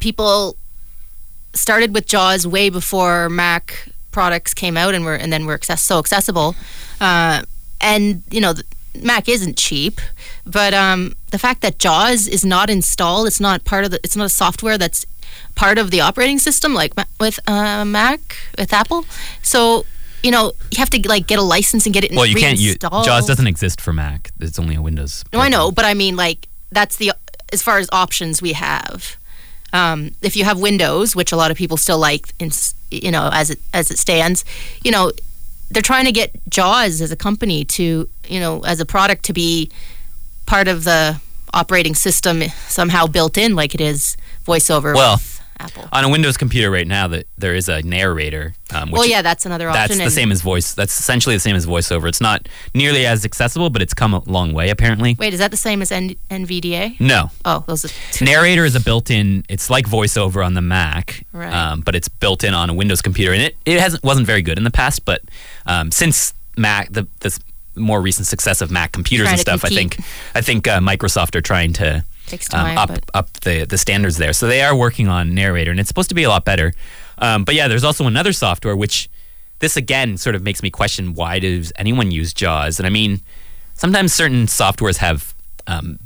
people 0.00 0.56
started 1.56 1.94
with 1.94 2.06
Jaws 2.06 2.46
way 2.46 2.68
before 2.70 3.28
Mac 3.28 3.88
products 4.12 4.54
came 4.54 4.76
out 4.76 4.94
and 4.94 5.04
were 5.04 5.14
and 5.14 5.32
then 5.32 5.46
were 5.46 5.54
access- 5.54 5.82
so 5.82 5.98
accessible. 5.98 6.54
Uh, 7.00 7.42
and 7.80 8.22
you 8.30 8.40
know, 8.40 8.54
Mac 9.02 9.28
isn't 9.28 9.56
cheap, 9.56 10.00
but 10.46 10.72
um, 10.72 11.14
the 11.30 11.38
fact 11.38 11.60
that 11.62 11.78
Jaws 11.78 12.26
is 12.26 12.44
not 12.44 12.70
installed, 12.70 13.26
it's 13.26 13.40
not 13.40 13.64
part 13.64 13.84
of 13.84 13.90
the, 13.90 14.00
it's 14.02 14.16
not 14.16 14.24
a 14.24 14.30
software 14.30 14.78
that's 14.78 15.04
part 15.54 15.78
of 15.78 15.90
the 15.90 16.00
operating 16.00 16.38
system 16.38 16.72
like 16.74 16.92
with 17.20 17.38
uh, 17.48 17.84
Mac 17.84 18.20
with 18.58 18.72
Apple. 18.72 19.04
So 19.42 19.84
you 20.22 20.30
know, 20.30 20.52
you 20.70 20.78
have 20.78 20.90
to 20.90 21.08
like 21.08 21.26
get 21.26 21.38
a 21.38 21.42
license 21.42 21.86
and 21.86 21.92
get 21.94 22.04
it. 22.04 22.10
Installed. 22.10 22.24
Well, 22.24 22.28
you 22.28 22.36
can't 22.36 22.58
use 22.58 22.76
reinstalled. 22.82 23.04
JAWS 23.04 23.26
doesn't 23.26 23.46
exist 23.46 23.80
for 23.80 23.92
Mac. 23.92 24.30
It's 24.40 24.58
only 24.58 24.74
a 24.74 24.82
Windows. 24.82 25.24
No, 25.32 25.40
I 25.40 25.48
know, 25.48 25.70
but 25.70 25.84
I 25.84 25.94
mean, 25.94 26.16
like 26.16 26.48
that's 26.72 26.96
the 26.96 27.12
as 27.52 27.62
far 27.62 27.78
as 27.78 27.88
options 27.92 28.42
we 28.42 28.52
have. 28.54 29.16
Um, 29.76 29.98
if 30.22 30.36
you 30.36 30.44
have 30.44 30.58
Windows, 30.58 31.14
which 31.14 31.32
a 31.32 31.36
lot 31.36 31.50
of 31.50 31.56
people 31.56 31.76
still 31.76 31.98
like, 31.98 32.32
in, 32.38 32.50
you 32.90 33.10
know, 33.10 33.30
as 33.32 33.50
it 33.50 33.58
as 33.72 33.90
it 33.90 33.98
stands, 33.98 34.44
you 34.84 34.90
know, 34.90 35.12
they're 35.70 35.82
trying 35.82 36.06
to 36.06 36.12
get 36.12 36.30
JAWS 36.48 37.00
as 37.00 37.10
a 37.12 37.16
company 37.16 37.64
to, 37.64 38.08
you 38.28 38.40
know, 38.40 38.60
as 38.60 38.80
a 38.80 38.86
product 38.86 39.24
to 39.24 39.32
be 39.32 39.70
part 40.46 40.68
of 40.68 40.84
the 40.84 41.20
operating 41.52 41.94
system 41.94 42.42
somehow 42.68 43.06
built 43.06 43.36
in, 43.36 43.54
like 43.54 43.74
it 43.74 43.80
is 43.80 44.16
VoiceOver 44.46 44.94
Well, 44.94 45.20
Apple. 45.58 45.88
On 45.92 46.04
a 46.04 46.08
Windows 46.08 46.36
computer 46.36 46.70
right 46.70 46.86
now, 46.86 47.08
that 47.08 47.26
there 47.38 47.54
is 47.54 47.68
a 47.68 47.82
narrator. 47.82 48.54
Um, 48.74 48.90
which 48.90 48.98
well, 48.98 49.06
yeah, 49.08 49.22
that's 49.22 49.46
another 49.46 49.68
option. 49.70 49.98
that's 49.98 50.10
the 50.14 50.14
same 50.20 50.30
as 50.32 50.42
voice. 50.42 50.74
That's 50.74 50.98
essentially 50.98 51.34
the 51.36 51.40
same 51.40 51.56
as 51.56 51.66
VoiceOver. 51.66 52.08
It's 52.08 52.20
not 52.20 52.48
nearly 52.74 53.06
as 53.06 53.24
accessible, 53.24 53.70
but 53.70 53.80
it's 53.82 53.94
come 53.94 54.12
a 54.14 54.20
long 54.28 54.52
way 54.52 54.70
apparently. 54.70 55.16
Wait, 55.18 55.32
is 55.32 55.38
that 55.40 55.50
the 55.50 55.56
same 55.56 55.80
as 55.82 55.90
N- 55.92 56.16
NVDA? 56.30 57.00
No, 57.00 57.30
Oh, 57.44 57.64
those 57.66 57.84
are 57.84 57.90
two. 58.12 58.24
narrator 58.24 58.64
is 58.64 58.74
a 58.74 58.80
built-in. 58.80 59.44
It's 59.48 59.70
like 59.70 59.86
VoiceOver 59.86 60.44
on 60.44 60.54
the 60.54 60.62
Mac, 60.62 61.24
Right. 61.32 61.52
um, 61.52 61.80
but 61.80 61.94
it's 61.94 62.08
built 62.08 62.44
in 62.44 62.52
on 62.54 62.68
a 62.70 62.74
Windows 62.74 63.00
computer, 63.02 63.32
and 63.32 63.42
it 63.42 63.56
it 63.64 63.80
hasn't 63.80 64.02
wasn't 64.04 64.26
very 64.26 64.42
good 64.42 64.58
in 64.58 64.64
the 64.64 64.70
past, 64.70 65.04
but 65.04 65.22
um, 65.66 65.90
since 65.90 66.34
Mac 66.56 66.92
the 66.92 67.06
this 67.20 67.38
more 67.76 68.00
recent 68.00 68.26
success 68.26 68.60
of 68.62 68.70
Mac 68.70 68.92
computers 68.92 69.28
and 69.28 69.38
stuff, 69.38 69.64
I 69.64 69.68
think 69.68 69.98
I 70.34 70.40
think 70.40 70.66
uh, 70.66 70.80
Microsoft 70.80 71.34
are 71.34 71.42
trying 71.42 71.72
to 71.74 72.04
Takes 72.26 72.52
um, 72.52 72.76
up 72.76 72.88
but- 72.88 73.04
up 73.14 73.32
the 73.40 73.64
the 73.64 73.78
standards 73.78 74.16
there. 74.16 74.32
So 74.32 74.46
they 74.46 74.62
are 74.62 74.74
working 74.74 75.08
on 75.08 75.34
narrator, 75.34 75.70
and 75.70 75.80
it's 75.80 75.88
supposed 75.88 76.08
to 76.08 76.14
be 76.14 76.24
a 76.24 76.28
lot 76.28 76.44
better. 76.44 76.74
Um, 77.18 77.44
but 77.44 77.54
yeah, 77.54 77.68
there's 77.68 77.84
also 77.84 78.06
another 78.06 78.32
software 78.32 78.76
which 78.76 79.08
this 79.60 79.76
again 79.76 80.16
sort 80.18 80.34
of 80.34 80.42
makes 80.42 80.62
me 80.62 80.70
question 80.70 81.14
why 81.14 81.38
does 81.38 81.72
anyone 81.76 82.10
use 82.10 82.34
JAWS? 82.34 82.78
And 82.78 82.86
I 82.86 82.90
mean, 82.90 83.20
sometimes 83.74 84.12
certain 84.12 84.46
softwares 84.46 84.98
have 84.98 85.34
um, 85.66 85.98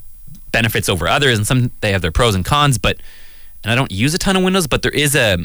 benefits 0.53 0.89
over 0.89 1.09
others, 1.09 1.39
and 1.39 1.47
some 1.47 1.71
they 1.81 1.93
have 1.93 2.03
their 2.03 2.13
pros 2.13 2.35
and 2.35 2.45
cons. 2.45 2.79
But 2.79 2.99
and 3.63 3.73
I 3.73 3.75
don't 3.75 3.91
use 3.91 4.15
a 4.15 4.19
ton 4.19 4.37
of 4.37 4.43
Windows, 4.43 4.67
but 4.67 4.83
there 4.83 4.93
is 4.93 5.15
a, 5.15 5.39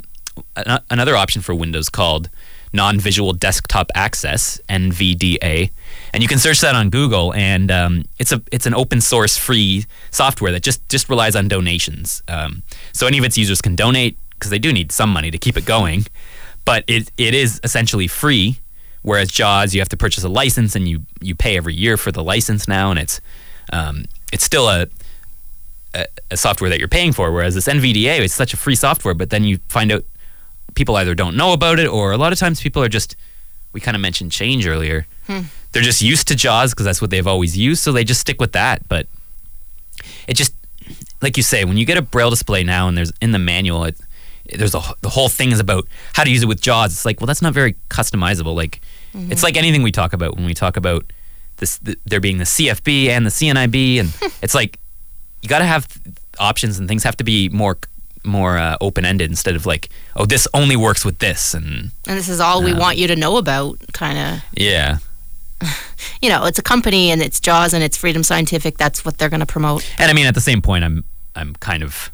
a 0.55 0.81
another 0.89 1.15
option 1.15 1.41
for 1.41 1.55
Windows 1.55 1.89
called 1.89 2.29
non-visual 2.73 3.33
desktop 3.33 3.89
access 3.95 4.59
(NVDA), 4.69 5.71
and 6.15 6.23
you 6.23 6.29
can 6.29 6.39
search 6.39 6.61
that 6.61 6.75
on 6.75 6.89
Google. 6.89 7.33
And 7.33 7.69
um, 7.69 8.05
it's 8.19 8.31
a 8.31 8.41
it's 8.49 8.65
an 8.65 8.73
open 8.73 9.01
source 9.01 9.37
free 9.37 9.85
software 10.11 10.53
that 10.53 10.63
just 10.63 10.87
just 10.87 11.09
relies 11.09 11.35
on 11.35 11.49
donations. 11.49 12.23
Um, 12.29 12.63
so 12.93 13.05
any 13.05 13.17
of 13.17 13.25
its 13.25 13.37
users 13.37 13.61
can 13.61 13.75
donate 13.75 14.17
because 14.31 14.49
they 14.49 14.59
do 14.59 14.71
need 14.71 14.93
some 14.93 15.09
money 15.09 15.29
to 15.29 15.37
keep 15.37 15.57
it 15.57 15.65
going, 15.65 16.05
but 16.63 16.85
it 16.87 17.11
it 17.17 17.33
is 17.33 17.59
essentially 17.63 18.07
free. 18.07 18.59
Whereas 19.01 19.29
JAWS, 19.29 19.75
you 19.75 19.81
have 19.81 19.89
to 19.89 19.97
purchase 19.97 20.23
a 20.23 20.29
license 20.29 20.73
and 20.73 20.87
you 20.87 21.05
you 21.19 21.35
pay 21.35 21.57
every 21.57 21.75
year 21.75 21.97
for 21.97 22.13
the 22.13 22.23
license 22.23 22.65
now, 22.65 22.91
and 22.91 22.99
it's 22.99 23.19
um, 23.73 24.05
it's 24.31 24.45
still 24.45 24.69
a 24.69 24.87
a, 25.93 26.05
a 26.31 26.37
software 26.37 26.69
that 26.69 26.79
you're 26.79 26.87
paying 26.87 27.11
for. 27.11 27.29
Whereas 27.29 27.55
this 27.55 27.67
NVDA, 27.67 28.21
it's 28.21 28.33
such 28.33 28.53
a 28.53 28.57
free 28.57 28.75
software, 28.75 29.13
but 29.13 29.31
then 29.31 29.43
you 29.43 29.59
find 29.67 29.91
out 29.91 30.05
people 30.75 30.95
either 30.95 31.13
don't 31.13 31.35
know 31.35 31.51
about 31.51 31.77
it, 31.77 31.87
or 31.87 32.13
a 32.13 32.17
lot 32.17 32.31
of 32.31 32.39
times 32.39 32.61
people 32.61 32.81
are 32.81 32.89
just. 32.89 33.17
We 33.75 33.81
kind 33.81 33.93
of 33.93 33.99
mentioned 33.99 34.31
change 34.31 34.65
earlier. 34.65 35.05
Hmm. 35.27 35.41
They're 35.73 35.83
just 35.83 36.01
used 36.01 36.29
to 36.29 36.35
JAWS 36.35 36.71
because 36.71 36.85
that's 36.85 37.01
what 37.01 37.09
they've 37.09 37.27
always 37.27 37.57
used, 37.57 37.83
so 37.83 37.91
they 37.91 38.05
just 38.05 38.21
stick 38.21 38.39
with 38.39 38.53
that. 38.53 38.87
But 38.87 39.07
it 40.29 40.35
just, 40.35 40.53
like 41.21 41.35
you 41.35 41.43
say, 41.43 41.65
when 41.65 41.75
you 41.75 41.85
get 41.85 41.97
a 41.97 42.01
braille 42.01 42.29
display 42.29 42.63
now, 42.63 42.87
and 42.87 42.97
there's 42.97 43.11
in 43.21 43.33
the 43.33 43.37
manual, 43.37 43.83
it, 43.83 43.97
there's 44.45 44.73
a 44.73 44.81
the 45.01 45.09
whole 45.09 45.27
thing 45.27 45.51
is 45.51 45.59
about 45.59 45.89
how 46.13 46.23
to 46.23 46.29
use 46.31 46.41
it 46.41 46.45
with 46.45 46.61
JAWS. 46.61 46.93
It's 46.93 47.05
like, 47.05 47.19
well, 47.19 47.27
that's 47.27 47.41
not 47.41 47.53
very 47.53 47.75
customizable. 47.89 48.55
Like, 48.55 48.79
mm-hmm. 49.13 49.29
it's 49.29 49.43
like 49.43 49.57
anything 49.57 49.83
we 49.83 49.91
talk 49.91 50.13
about 50.13 50.37
when 50.37 50.45
we 50.45 50.53
talk 50.53 50.77
about 50.77 51.11
this, 51.57 51.77
th- 51.79 51.99
there 52.05 52.21
being 52.21 52.37
the 52.37 52.45
CFB 52.45 53.09
and 53.09 53.25
the 53.25 53.29
CNIB, 53.29 53.99
and 53.99 54.33
it's 54.41 54.55
like 54.55 54.79
you 55.41 55.49
got 55.49 55.59
to 55.59 55.65
have 55.65 55.85
options 56.39 56.79
and 56.79 56.87
things 56.87 57.03
have 57.03 57.17
to 57.17 57.25
be 57.25 57.49
more 57.49 57.77
more 58.25 58.57
uh, 58.57 58.77
open 58.81 59.05
ended 59.05 59.29
instead 59.29 59.55
of 59.55 59.65
like, 59.65 59.89
oh, 60.15 60.25
this 60.25 60.47
only 60.53 60.75
works 60.75 61.05
with 61.05 61.19
this, 61.19 61.53
and 61.53 61.91
And 62.07 62.17
this 62.17 62.29
is 62.29 62.39
all 62.39 62.63
we 62.63 62.73
want 62.73 62.97
you 62.97 63.07
to 63.07 63.15
know 63.15 63.37
about, 63.37 63.77
kind 63.93 64.17
of. 64.17 64.43
yeah. 64.53 64.97
You 66.21 66.29
know, 66.29 66.45
it's 66.45 66.59
a 66.59 66.63
company 66.63 67.11
and 67.11 67.21
it's 67.21 67.39
Jaws 67.39 67.73
and 67.73 67.83
it's 67.83 67.95
Freedom 67.97 68.23
Scientific. 68.23 68.77
That's 68.77 69.05
what 69.05 69.17
they're 69.17 69.29
going 69.29 69.39
to 69.39 69.45
promote. 69.45 69.87
And 69.97 70.09
I 70.09 70.13
mean, 70.13 70.25
at 70.25 70.33
the 70.33 70.41
same 70.41 70.61
point, 70.61 70.83
I'm 70.83 71.03
I'm 71.35 71.53
kind 71.55 71.83
of 71.83 72.11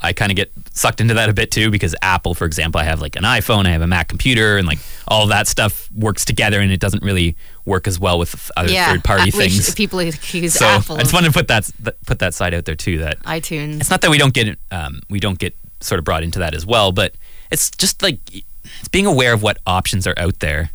I 0.00 0.12
kind 0.12 0.30
of 0.30 0.36
get 0.36 0.50
sucked 0.72 1.00
into 1.00 1.14
that 1.14 1.28
a 1.28 1.32
bit 1.32 1.50
too 1.50 1.70
because 1.70 1.94
Apple, 2.02 2.34
for 2.34 2.44
example, 2.44 2.80
I 2.80 2.84
have 2.84 3.00
like 3.00 3.16
an 3.16 3.24
iPhone, 3.24 3.66
I 3.66 3.70
have 3.70 3.82
a 3.82 3.86
Mac 3.86 4.08
computer, 4.08 4.56
and 4.56 4.66
like 4.66 4.78
all 5.08 5.26
that 5.28 5.46
stuff 5.48 5.90
works 5.92 6.24
together, 6.24 6.60
and 6.60 6.70
it 6.70 6.80
doesn't 6.80 7.02
really 7.02 7.36
work 7.64 7.86
as 7.86 7.98
well 7.98 8.18
with 8.18 8.50
other 8.56 8.70
yeah, 8.70 8.90
third 8.90 9.04
party 9.04 9.30
things. 9.30 9.74
people 9.74 9.98
accuse 9.98 10.54
so 10.58 10.64
Apple 10.66 10.96
I 10.96 11.00
just 11.00 11.12
wanted 11.12 11.28
to 11.28 11.32
put 11.38 11.48
that 11.48 11.70
put 12.06 12.20
that 12.20 12.34
side 12.34 12.54
out 12.54 12.64
there 12.64 12.74
too. 12.76 12.98
That 12.98 13.20
iTunes. 13.24 13.80
it's 13.80 13.90
not 13.90 14.00
that 14.02 14.10
we 14.10 14.18
don't 14.18 14.32
get 14.34 14.58
um, 14.70 15.00
we 15.10 15.20
don't 15.20 15.38
get 15.38 15.54
sort 15.80 15.98
of 15.98 16.04
brought 16.04 16.22
into 16.22 16.38
that 16.38 16.54
as 16.54 16.64
well, 16.64 16.92
but 16.92 17.14
it's 17.50 17.70
just 17.70 18.02
like 18.02 18.18
it's 18.32 18.88
being 18.88 19.06
aware 19.06 19.32
of 19.32 19.42
what 19.42 19.58
options 19.66 20.06
are 20.06 20.14
out 20.18 20.38
there 20.40 20.70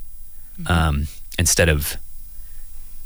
Mm-hmm. 0.62 0.72
um, 0.72 1.08
instead 1.40 1.68
of 1.68 1.98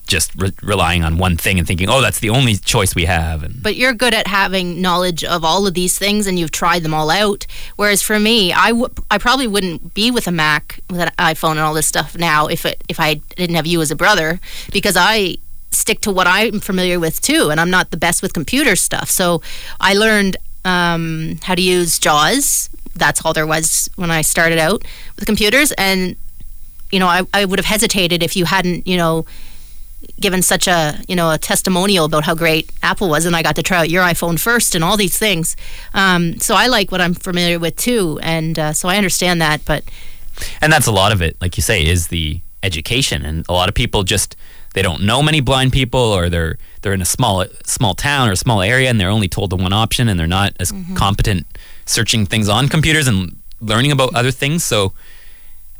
just 0.07 0.33
re- 0.35 0.53
relying 0.63 1.03
on 1.03 1.17
one 1.17 1.37
thing 1.37 1.59
and 1.59 1.67
thinking, 1.67 1.89
oh, 1.89 2.01
that's 2.01 2.19
the 2.19 2.29
only 2.29 2.55
choice 2.55 2.95
we 2.95 3.05
have. 3.05 3.43
And 3.43 3.61
but 3.61 3.75
you're 3.75 3.93
good 3.93 4.13
at 4.13 4.27
having 4.27 4.81
knowledge 4.81 5.23
of 5.23 5.43
all 5.43 5.67
of 5.67 5.73
these 5.73 5.97
things 5.99 6.25
and 6.27 6.39
you've 6.39 6.51
tried 6.51 6.83
them 6.83 6.93
all 6.93 7.09
out. 7.09 7.45
Whereas 7.75 8.01
for 8.01 8.19
me 8.19 8.53
I 8.53 8.69
w- 8.69 8.93
I 9.11 9.17
probably 9.17 9.47
wouldn't 9.47 9.93
be 9.93 10.09
with 10.11 10.27
a 10.27 10.31
mac 10.31 10.79
with 10.89 11.01
an 11.01 11.09
iphone 11.19 11.51
and 11.51 11.59
all 11.59 11.73
this 11.73 11.87
stuff 11.87 12.17
now 12.17 12.47
if 12.47 12.65
it 12.65 12.83
if 12.87 12.99
i 12.99 13.15
didn't 13.35 13.55
have 13.55 13.67
you 13.67 13.81
as 13.81 13.91
a 13.91 13.95
brother 13.95 14.39
because 14.71 14.95
i 14.97 15.37
stick 15.71 15.99
to 16.01 16.11
what 16.11 16.27
i'm 16.27 16.59
familiar 16.59 16.99
with 16.99 17.21
too 17.21 17.49
and 17.51 17.59
i'm 17.59 17.69
not 17.69 17.91
the 17.91 17.97
best 17.97 18.21
with 18.21 18.33
computer 18.33 18.75
stuff. 18.75 19.09
So 19.09 19.41
i 19.79 19.93
learned 19.93 20.37
um, 20.65 21.37
how 21.43 21.55
to 21.55 21.61
use 21.61 21.97
jaws. 21.99 22.69
That's 22.95 23.23
all 23.23 23.33
there 23.33 23.47
was 23.47 23.89
when 23.95 24.11
i 24.11 24.21
started 24.21 24.59
out 24.59 24.83
with 25.15 25.25
computers. 25.25 25.71
And 25.73 26.15
you 26.91 26.99
know 26.99 27.07
I, 27.07 27.23
I 27.33 27.45
would 27.45 27.59
have 27.59 27.65
hesitated 27.65 28.23
if 28.23 28.35
you 28.35 28.45
hadn't 28.45 28.87
you 28.87 28.97
know 28.97 29.25
given 30.19 30.41
such 30.41 30.67
a 30.67 30.99
you 31.07 31.15
know 31.15 31.31
a 31.31 31.37
testimonial 31.37 32.05
about 32.05 32.23
how 32.23 32.35
great 32.35 32.71
Apple 32.83 33.09
was, 33.09 33.25
and 33.25 33.35
I 33.35 33.43
got 33.43 33.55
to 33.55 33.63
try 33.63 33.77
out 33.77 33.89
your 33.89 34.03
iPhone 34.03 34.39
first 34.39 34.75
and 34.75 34.83
all 34.83 34.97
these 34.97 35.17
things. 35.17 35.55
Um, 35.93 36.39
so 36.39 36.55
I 36.55 36.67
like 36.67 36.91
what 36.91 37.01
I'm 37.01 37.13
familiar 37.13 37.59
with 37.59 37.75
too, 37.75 38.19
and 38.21 38.57
uh, 38.57 38.73
so 38.73 38.89
I 38.89 38.97
understand 38.97 39.41
that. 39.41 39.65
But 39.65 39.83
and 40.61 40.71
that's 40.71 40.87
a 40.87 40.91
lot 40.91 41.11
of 41.11 41.21
it 41.21 41.35
like 41.41 41.57
you 41.57 41.63
say 41.63 41.85
is 41.85 42.07
the 42.07 42.39
education 42.63 43.23
and 43.23 43.45
a 43.49 43.53
lot 43.53 43.69
of 43.69 43.75
people 43.75 44.03
just 44.03 44.35
they 44.73 44.81
don't 44.81 45.03
know 45.03 45.21
many 45.21 45.39
blind 45.39 45.71
people 45.71 45.99
or 45.99 46.29
they're 46.29 46.57
they're 46.81 46.93
in 46.93 47.01
a 47.01 47.05
small 47.05 47.45
small 47.65 47.93
town 47.93 48.29
or 48.29 48.33
a 48.33 48.37
small 48.37 48.61
area 48.61 48.89
and 48.89 48.99
they're 48.99 49.09
only 49.09 49.27
told 49.27 49.49
the 49.49 49.55
one 49.55 49.73
option 49.73 50.07
and 50.09 50.19
they're 50.19 50.27
not 50.27 50.53
as 50.59 50.73
competent 50.95 51.45
searching 51.85 52.25
things 52.25 52.49
on 52.49 52.67
computers 52.67 53.07
and 53.07 53.39
learning 53.61 53.91
about 53.91 54.13
other 54.15 54.31
things 54.31 54.63
so 54.63 54.93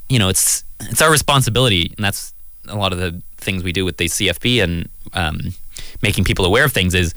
you 0.10 0.18
know 0.18 0.30
it's 0.30 0.64
it's 0.82 1.02
our 1.02 1.12
responsibility 1.12 1.94
and 1.98 2.06
that's 2.06 2.34
a 2.68 2.76
lot 2.76 2.94
of 2.94 3.00
the 3.00 3.22
things 3.48 3.63
we 3.63 3.72
do 3.72 3.84
with 3.88 3.98
the 3.98 4.08
CFB 4.16 4.62
and 4.66 4.74
um, 5.13 5.38
making 6.01 6.24
people 6.30 6.46
aware 6.46 6.66
of 6.66 6.72
things 6.74 6.94
is 6.94 7.13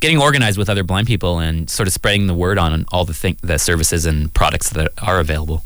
getting 0.00 0.18
organized 0.20 0.58
with 0.58 0.68
other 0.68 0.84
blind 0.90 1.06
people 1.06 1.38
and 1.38 1.70
sort 1.70 1.86
of 1.86 1.92
spreading 1.92 2.26
the 2.26 2.34
word 2.34 2.58
on 2.58 2.84
all 2.92 3.04
the 3.04 3.14
thing, 3.14 3.36
the 3.42 3.58
services 3.58 4.06
and 4.10 4.32
products 4.34 4.70
that 4.70 4.88
are 5.00 5.20
available 5.20 5.62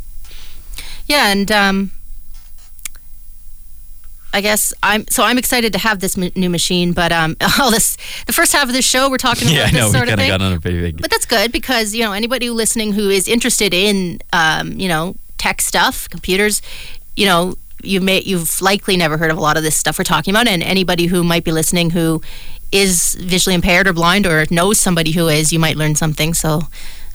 yeah, 1.11 1.33
and 1.33 1.50
um, 1.50 1.90
I 4.33 4.40
guess 4.40 4.73
I'm 4.81 5.09
so 5.09 5.25
I'm 5.25 5.38
excited 5.38 5.73
to 5.73 5.79
have 5.81 5.99
this 5.99 6.17
m- 6.17 6.31
new 6.37 6.49
machine. 6.49 6.93
But 6.93 7.11
um, 7.11 7.37
all 7.61 7.73
this 7.73 7.97
the 8.26 8.33
first 8.33 8.52
half 8.52 8.69
of 8.69 8.75
the 8.75 8.83
show 8.83 9.11
we're 9.11 9.17
talking 9.19 9.49
about 9.52 9.57
yeah, 9.57 9.67
I 9.67 9.71
this 9.73 9.93
sort 9.93 10.09
of 10.09 10.14
thing. 10.17 10.29
got 10.29 10.40
on 10.40 10.52
a 10.52 10.59
very 10.59 10.81
big. 10.81 11.02
But 11.02 11.11
that's 11.11 11.26
good 11.26 11.50
because 11.50 11.95
you 11.95 12.05
know 12.05 12.12
anybody 12.12 12.49
listening 12.49 12.93
who 12.93 13.11
is 13.11 13.26
interested 13.26 13.75
in 13.75 14.21
um, 14.33 14.79
you 14.79 14.88
know 14.88 15.17
tech 15.37 15.61
stuff, 15.61 16.09
computers, 16.09 16.62
you 17.17 17.26
know 17.26 17.57
you 17.82 18.00
may 18.00 18.23
you've 18.23 18.60
likely 18.60 18.97
never 18.97 19.16
heard 19.16 19.30
of 19.30 19.38
a 19.38 19.40
lot 19.40 19.56
of 19.56 19.62
this 19.62 19.76
stuff 19.76 19.99
we're 19.99 20.04
talking 20.04 20.32
about, 20.32 20.49
and 20.49 20.62
anybody 20.62 21.06
who 21.06 21.23
might 21.25 21.45
be 21.45 21.52
listening 21.52 21.90
who 21.90 22.23
is 22.73 23.14
visually 23.16 23.54
impaired 23.54 23.88
or 23.88 23.93
blind 23.93 24.26
or 24.26 24.47
knows 24.50 24.78
somebody 24.78 25.12
who 25.12 25.28
is, 25.28 25.52
you 25.52 25.58
might 25.58 25.76
learn 25.76 25.95
something. 25.95 26.34
So 26.34 26.62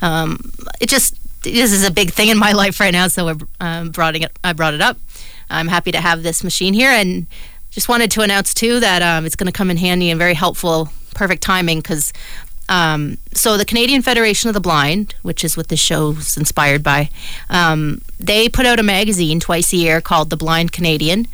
um, 0.01 0.51
it 0.81 0.89
just 0.89 1.15
this 1.43 1.71
is 1.71 1.85
a 1.85 1.91
big 1.91 2.11
thing 2.11 2.29
in 2.29 2.37
my 2.37 2.51
life 2.63 2.79
right 2.79 2.91
now. 2.91 3.07
So 3.07 3.29
I 3.29 3.35
um, 3.59 3.89
brought 3.91 4.15
it 4.15 4.37
I 4.43 4.53
brought 4.53 4.73
it 4.73 4.81
up. 4.81 4.97
I'm 5.49 5.67
happy 5.67 5.91
to 5.91 6.01
have 6.01 6.23
this 6.23 6.43
machine 6.43 6.73
here 6.73 6.91
and. 6.91 7.27
Just 7.71 7.89
wanted 7.89 8.09
to 8.11 8.21
announce 8.21 8.53
too 8.53 8.79
that 8.79 9.01
um, 9.01 9.25
it's 9.25 9.35
going 9.35 9.47
to 9.47 9.51
come 9.51 9.69
in 9.69 9.75
handy 9.75 10.09
and 10.09 10.17
very 10.17 10.33
helpful, 10.33 10.87
perfect 11.13 11.43
timing 11.43 11.79
because 11.79 12.13
um, 12.69 13.17
so 13.33 13.57
the 13.57 13.65
Canadian 13.65 14.01
Federation 14.01 14.49
of 14.49 14.53
the 14.53 14.59
Blind, 14.59 15.15
which 15.21 15.43
is 15.43 15.55
what 15.55 15.67
this 15.67 15.79
show's 15.79 16.37
inspired 16.37 16.83
by, 16.83 17.09
um, 17.49 18.01
they 18.19 18.49
put 18.49 18.65
out 18.65 18.79
a 18.79 18.83
magazine 18.83 19.39
twice 19.39 19.73
a 19.73 19.77
year 19.77 20.01
called 20.01 20.29
The 20.29 20.37
Blind 20.37 20.71
Canadian, 20.71 21.27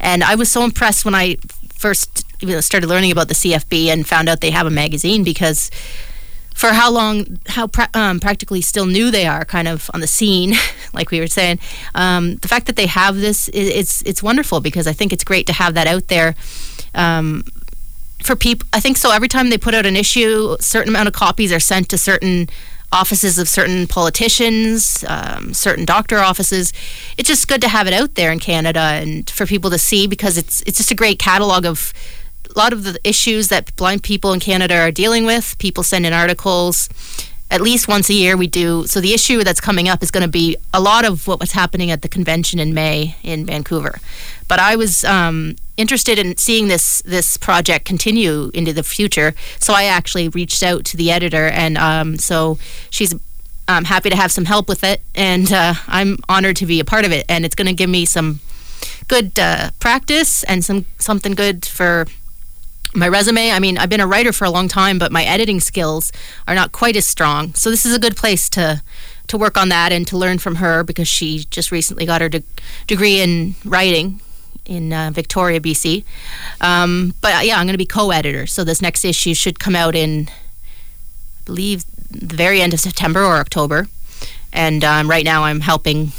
and 0.00 0.24
I 0.24 0.34
was 0.34 0.50
so 0.50 0.64
impressed 0.64 1.04
when 1.04 1.14
I 1.14 1.36
first 1.74 2.24
started 2.60 2.88
learning 2.88 3.12
about 3.12 3.28
the 3.28 3.34
CFB 3.34 3.86
and 3.86 4.06
found 4.06 4.28
out 4.28 4.40
they 4.40 4.50
have 4.50 4.66
a 4.66 4.70
magazine 4.70 5.22
because 5.22 5.70
for 6.54 6.68
how 6.72 6.90
long, 6.90 7.38
how 7.48 7.66
pra- 7.66 7.88
um, 7.94 8.20
practically 8.20 8.60
still 8.60 8.86
new 8.86 9.10
they 9.10 9.26
are, 9.26 9.44
kind 9.44 9.68
of 9.68 9.90
on 9.94 10.00
the 10.00 10.06
scene, 10.06 10.54
like 10.92 11.10
we 11.10 11.20
were 11.20 11.26
saying. 11.26 11.58
Um, 11.94 12.36
the 12.36 12.48
fact 12.48 12.66
that 12.66 12.76
they 12.76 12.86
have 12.86 13.16
this, 13.16 13.48
i 13.48 13.58
it's 13.58 14.02
it's 14.02 14.22
wonderful 14.22 14.60
because 14.60 14.86
I 14.86 14.92
think 14.92 15.12
it's 15.12 15.24
great 15.24 15.46
to 15.46 15.52
have 15.52 15.74
that 15.74 15.86
out 15.86 16.08
there. 16.08 16.34
Um, 16.94 17.44
for 18.22 18.36
people, 18.36 18.66
I 18.72 18.80
think 18.80 18.96
so. 18.96 19.10
Every 19.10 19.28
time 19.28 19.50
they 19.50 19.58
put 19.58 19.74
out 19.74 19.86
an 19.86 19.96
issue, 19.96 20.56
a 20.58 20.62
certain 20.62 20.90
amount 20.90 21.08
of 21.08 21.14
copies 21.14 21.52
are 21.52 21.60
sent 21.60 21.88
to 21.90 21.98
certain 21.98 22.48
offices 22.92 23.38
of 23.38 23.48
certain 23.48 23.86
politicians, 23.86 25.04
um, 25.08 25.54
certain 25.54 25.84
doctor 25.84 26.18
offices. 26.18 26.72
It's 27.16 27.28
just 27.28 27.48
good 27.48 27.62
to 27.62 27.68
have 27.68 27.86
it 27.86 27.94
out 27.94 28.14
there 28.14 28.30
in 28.30 28.38
Canada 28.38 28.80
and 28.80 29.28
for 29.28 29.46
people 29.46 29.70
to 29.70 29.78
see 29.78 30.06
because 30.06 30.36
it's 30.36 30.60
it's 30.62 30.76
just 30.76 30.90
a 30.90 30.94
great 30.94 31.18
catalog 31.18 31.64
of 31.64 31.92
a 32.54 32.58
lot 32.58 32.72
of 32.72 32.84
the 32.84 33.00
issues 33.02 33.48
that 33.48 33.74
blind 33.76 34.02
people 34.02 34.32
in 34.32 34.40
Canada 34.40 34.78
are 34.78 34.90
dealing 34.90 35.24
with. 35.24 35.56
People 35.58 35.82
send 35.82 36.04
in 36.04 36.12
articles. 36.12 36.88
At 37.52 37.60
least 37.60 37.86
once 37.86 38.08
a 38.08 38.14
year, 38.14 38.34
we 38.34 38.46
do. 38.46 38.86
So 38.86 38.98
the 38.98 39.12
issue 39.12 39.44
that's 39.44 39.60
coming 39.60 39.86
up 39.86 40.02
is 40.02 40.10
going 40.10 40.22
to 40.22 40.28
be 40.42 40.56
a 40.72 40.80
lot 40.80 41.04
of 41.04 41.28
what 41.28 41.38
was 41.38 41.52
happening 41.52 41.90
at 41.90 42.00
the 42.00 42.08
convention 42.08 42.58
in 42.58 42.72
May 42.72 43.14
in 43.22 43.44
Vancouver. 43.44 43.98
But 44.48 44.58
I 44.58 44.74
was 44.74 45.04
um, 45.04 45.56
interested 45.76 46.18
in 46.18 46.38
seeing 46.38 46.68
this 46.68 47.02
this 47.02 47.36
project 47.36 47.84
continue 47.84 48.50
into 48.54 48.72
the 48.72 48.82
future, 48.82 49.34
so 49.58 49.74
I 49.74 49.84
actually 49.84 50.30
reached 50.30 50.62
out 50.62 50.86
to 50.86 50.96
the 50.96 51.10
editor, 51.10 51.46
and 51.48 51.76
um, 51.76 52.16
so 52.16 52.58
she's 52.88 53.14
um, 53.68 53.84
happy 53.84 54.08
to 54.08 54.16
have 54.16 54.32
some 54.32 54.46
help 54.46 54.66
with 54.66 54.82
it, 54.82 55.02
and 55.14 55.52
uh, 55.52 55.74
I'm 55.86 56.16
honored 56.30 56.56
to 56.56 56.66
be 56.66 56.80
a 56.80 56.86
part 56.86 57.04
of 57.04 57.12
it. 57.12 57.26
And 57.28 57.44
it's 57.44 57.54
going 57.54 57.68
to 57.68 57.74
give 57.74 57.90
me 57.90 58.06
some 58.06 58.40
good 59.08 59.38
uh, 59.38 59.72
practice 59.78 60.42
and 60.44 60.64
some 60.64 60.86
something 60.98 61.34
good 61.34 61.66
for 61.66 62.06
my 62.94 63.08
resume. 63.08 63.50
I 63.50 63.58
mean, 63.58 63.78
I've 63.78 63.88
been 63.88 64.00
a 64.00 64.06
writer 64.06 64.32
for 64.32 64.44
a 64.44 64.50
long 64.50 64.68
time, 64.68 64.98
but 64.98 65.12
my 65.12 65.24
editing 65.24 65.60
skills 65.60 66.12
are 66.46 66.54
not 66.54 66.72
quite 66.72 66.96
as 66.96 67.06
strong. 67.06 67.54
So 67.54 67.70
this 67.70 67.86
is 67.86 67.94
a 67.94 67.98
good 67.98 68.16
place 68.16 68.48
to 68.50 68.82
to 69.28 69.38
work 69.38 69.56
on 69.56 69.68
that 69.70 69.92
and 69.92 70.06
to 70.08 70.16
learn 70.16 70.38
from 70.38 70.56
her 70.56 70.82
because 70.82 71.08
she 71.08 71.44
just 71.44 71.70
recently 71.70 72.04
got 72.04 72.20
her 72.20 72.28
de- 72.28 72.42
degree 72.86 73.20
in 73.20 73.54
writing 73.64 74.20
in 74.66 74.92
uh, 74.92 75.10
Victoria, 75.12 75.60
BC. 75.60 76.04
Um, 76.60 77.14
but 77.20 77.34
uh, 77.34 77.40
yeah, 77.40 77.58
I'm 77.58 77.66
going 77.66 77.74
to 77.74 77.78
be 77.78 77.86
co-editor. 77.86 78.46
So 78.46 78.64
this 78.64 78.82
next 78.82 79.04
issue 79.04 79.32
should 79.32 79.58
come 79.58 79.74
out 79.74 79.94
in, 79.94 80.28
I 80.28 81.44
believe, 81.46 81.84
the 82.10 82.36
very 82.36 82.60
end 82.60 82.74
of 82.74 82.80
September 82.80 83.22
or 83.22 83.36
October. 83.36 83.86
And 84.52 84.84
um, 84.84 85.08
right 85.08 85.24
now, 85.24 85.44
I'm 85.44 85.60
helping 85.60 86.12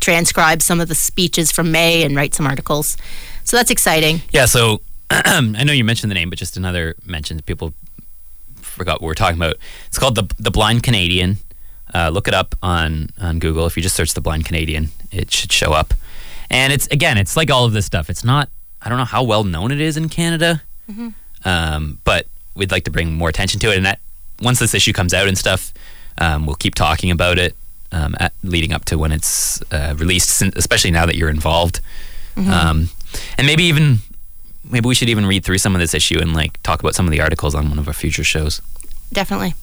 transcribe 0.00 0.62
some 0.62 0.80
of 0.80 0.88
the 0.88 0.94
speeches 0.94 1.52
from 1.52 1.70
May 1.70 2.02
and 2.02 2.16
write 2.16 2.34
some 2.34 2.46
articles. 2.46 2.96
So 3.44 3.56
that's 3.56 3.70
exciting. 3.70 4.22
Yeah, 4.30 4.46
so 4.46 4.80
I 5.24 5.64
know 5.64 5.72
you 5.72 5.84
mentioned 5.84 6.10
the 6.10 6.14
name, 6.14 6.30
but 6.30 6.38
just 6.38 6.56
another 6.56 6.94
mention. 7.04 7.40
People 7.42 7.74
forgot 8.56 9.02
what 9.02 9.06
we're 9.06 9.14
talking 9.14 9.36
about. 9.38 9.56
It's 9.86 9.98
called 9.98 10.14
the 10.14 10.32
the 10.38 10.50
Blind 10.50 10.82
Canadian. 10.82 11.36
Uh, 11.94 12.08
look 12.08 12.28
it 12.28 12.34
up 12.34 12.54
on 12.62 13.10
on 13.20 13.38
Google. 13.38 13.66
If 13.66 13.76
you 13.76 13.82
just 13.82 13.94
search 13.94 14.14
the 14.14 14.22
Blind 14.22 14.46
Canadian, 14.46 14.88
it 15.10 15.30
should 15.30 15.52
show 15.52 15.72
up. 15.72 15.92
And 16.50 16.72
it's 16.72 16.86
again, 16.86 17.18
it's 17.18 17.36
like 17.36 17.50
all 17.50 17.64
of 17.66 17.72
this 17.72 17.84
stuff. 17.84 18.08
It's 18.08 18.24
not. 18.24 18.48
I 18.80 18.88
don't 18.88 18.98
know 18.98 19.04
how 19.04 19.22
well 19.22 19.44
known 19.44 19.70
it 19.70 19.80
is 19.80 19.96
in 19.96 20.08
Canada, 20.08 20.62
um, 21.44 21.98
but 22.04 22.26
we'd 22.54 22.70
like 22.72 22.84
to 22.84 22.90
bring 22.90 23.12
more 23.12 23.28
attention 23.28 23.60
to 23.60 23.70
it. 23.70 23.76
And 23.76 23.86
that 23.86 24.00
once 24.40 24.58
this 24.58 24.74
issue 24.74 24.92
comes 24.92 25.12
out 25.14 25.28
and 25.28 25.36
stuff, 25.36 25.72
um, 26.18 26.46
we'll 26.46 26.56
keep 26.56 26.74
talking 26.74 27.10
about 27.10 27.38
it 27.38 27.54
um, 27.92 28.16
at, 28.18 28.32
leading 28.42 28.72
up 28.72 28.84
to 28.86 28.98
when 28.98 29.12
it's 29.12 29.62
uh, 29.72 29.94
released. 29.98 30.42
Especially 30.56 30.90
now 30.90 31.04
that 31.06 31.16
you're 31.16 31.30
involved, 31.30 31.80
um, 32.36 32.88
and 33.36 33.46
maybe 33.46 33.64
even 33.64 33.98
maybe 34.72 34.88
we 34.88 34.94
should 34.94 35.08
even 35.08 35.26
read 35.26 35.44
through 35.44 35.58
some 35.58 35.74
of 35.74 35.80
this 35.80 35.94
issue 35.94 36.18
and 36.18 36.34
like 36.34 36.60
talk 36.62 36.80
about 36.80 36.94
some 36.94 37.06
of 37.06 37.12
the 37.12 37.20
articles 37.20 37.54
on 37.54 37.68
one 37.68 37.78
of 37.78 37.86
our 37.86 37.94
future 37.94 38.24
shows. 38.24 38.60
Definitely. 39.12 39.54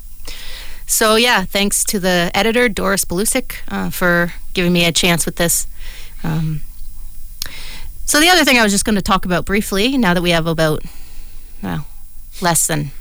So 0.85 1.15
yeah, 1.15 1.43
thanks 1.45 1.83
to 1.85 1.99
the 1.99 2.31
editor 2.33 2.69
Doris 2.69 3.05
Belusic 3.05 3.57
uh, 3.67 3.89
for 3.89 4.33
giving 4.53 4.73
me 4.73 4.85
a 4.85 4.91
chance 4.91 5.25
with 5.25 5.35
this. 5.35 5.67
Um, 6.23 6.61
so 8.05 8.19
the 8.19 8.29
other 8.29 8.43
thing 8.43 8.57
I 8.57 8.63
was 8.63 8.71
just 8.71 8.85
going 8.85 8.95
to 8.95 9.01
talk 9.01 9.25
about 9.25 9.45
briefly, 9.45 9.97
now 9.97 10.13
that 10.13 10.23
we 10.23 10.31
have 10.31 10.47
about 10.47 10.83
well 11.61 11.85
less 12.41 12.67
than 12.67 12.91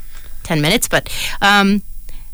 ten 0.43 0.61
minutes, 0.61 0.89
but 0.89 1.09
um, 1.41 1.83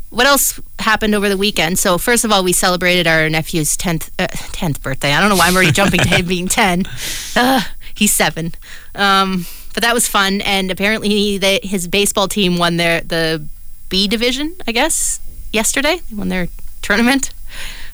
what 0.09 0.25
else 0.25 0.59
happened 0.79 1.15
over 1.15 1.29
the 1.29 1.37
weekend. 1.37 1.79
So 1.79 1.97
first 1.97 2.25
of 2.25 2.31
all, 2.31 2.43
we 2.43 2.53
celebrated 2.53 3.07
our 3.07 3.29
nephew's 3.29 3.77
tenth 3.77 4.11
uh, 4.19 4.27
tenth 4.27 4.81
birthday. 4.81 5.13
I 5.13 5.19
don't 5.19 5.29
know 5.29 5.35
why 5.35 5.47
I'm 5.47 5.55
already 5.55 5.71
jumping 5.71 6.01
to 6.01 6.07
him 6.07 6.25
being 6.25 6.47
ten. 6.47 6.83
Uh, 7.37 7.61
he's 7.93 8.13
seven. 8.13 8.53
Um, 8.93 9.45
but 9.75 9.83
that 9.83 9.93
was 9.93 10.07
fun, 10.07 10.39
and 10.41 10.71
apparently 10.71 11.09
he, 11.09 11.59
his 11.61 11.87
baseball 11.89 12.29
team 12.29 12.57
won 12.57 12.77
their 12.77 13.01
the 13.01 13.45
B 13.89 14.07
division, 14.07 14.55
I 14.65 14.71
guess, 14.71 15.19
yesterday. 15.51 15.99
They 16.09 16.15
won 16.15 16.29
their 16.29 16.47
tournament, 16.81 17.33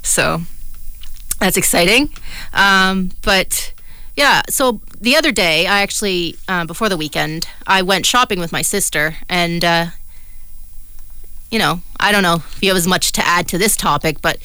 so 0.03 0.43
that's 1.39 1.57
exciting. 1.57 2.11
Um, 2.53 3.09
but 3.23 3.73
yeah, 4.15 4.43
so 4.47 4.79
the 5.01 5.15
other 5.15 5.31
day, 5.31 5.65
I 5.65 5.81
actually 5.81 6.35
uh, 6.47 6.65
before 6.65 6.87
the 6.87 6.97
weekend, 6.97 7.47
I 7.65 7.81
went 7.81 8.05
shopping 8.05 8.39
with 8.39 8.51
my 8.51 8.61
sister, 8.61 9.15
and 9.27 9.65
uh, 9.65 9.85
you 11.49 11.57
know, 11.57 11.81
I 11.99 12.11
don't 12.11 12.21
know 12.21 12.35
if 12.35 12.61
you 12.61 12.69
have 12.69 12.77
as 12.77 12.87
much 12.87 13.11
to 13.13 13.25
add 13.25 13.47
to 13.47 13.57
this 13.57 13.75
topic, 13.75 14.21
but 14.21 14.37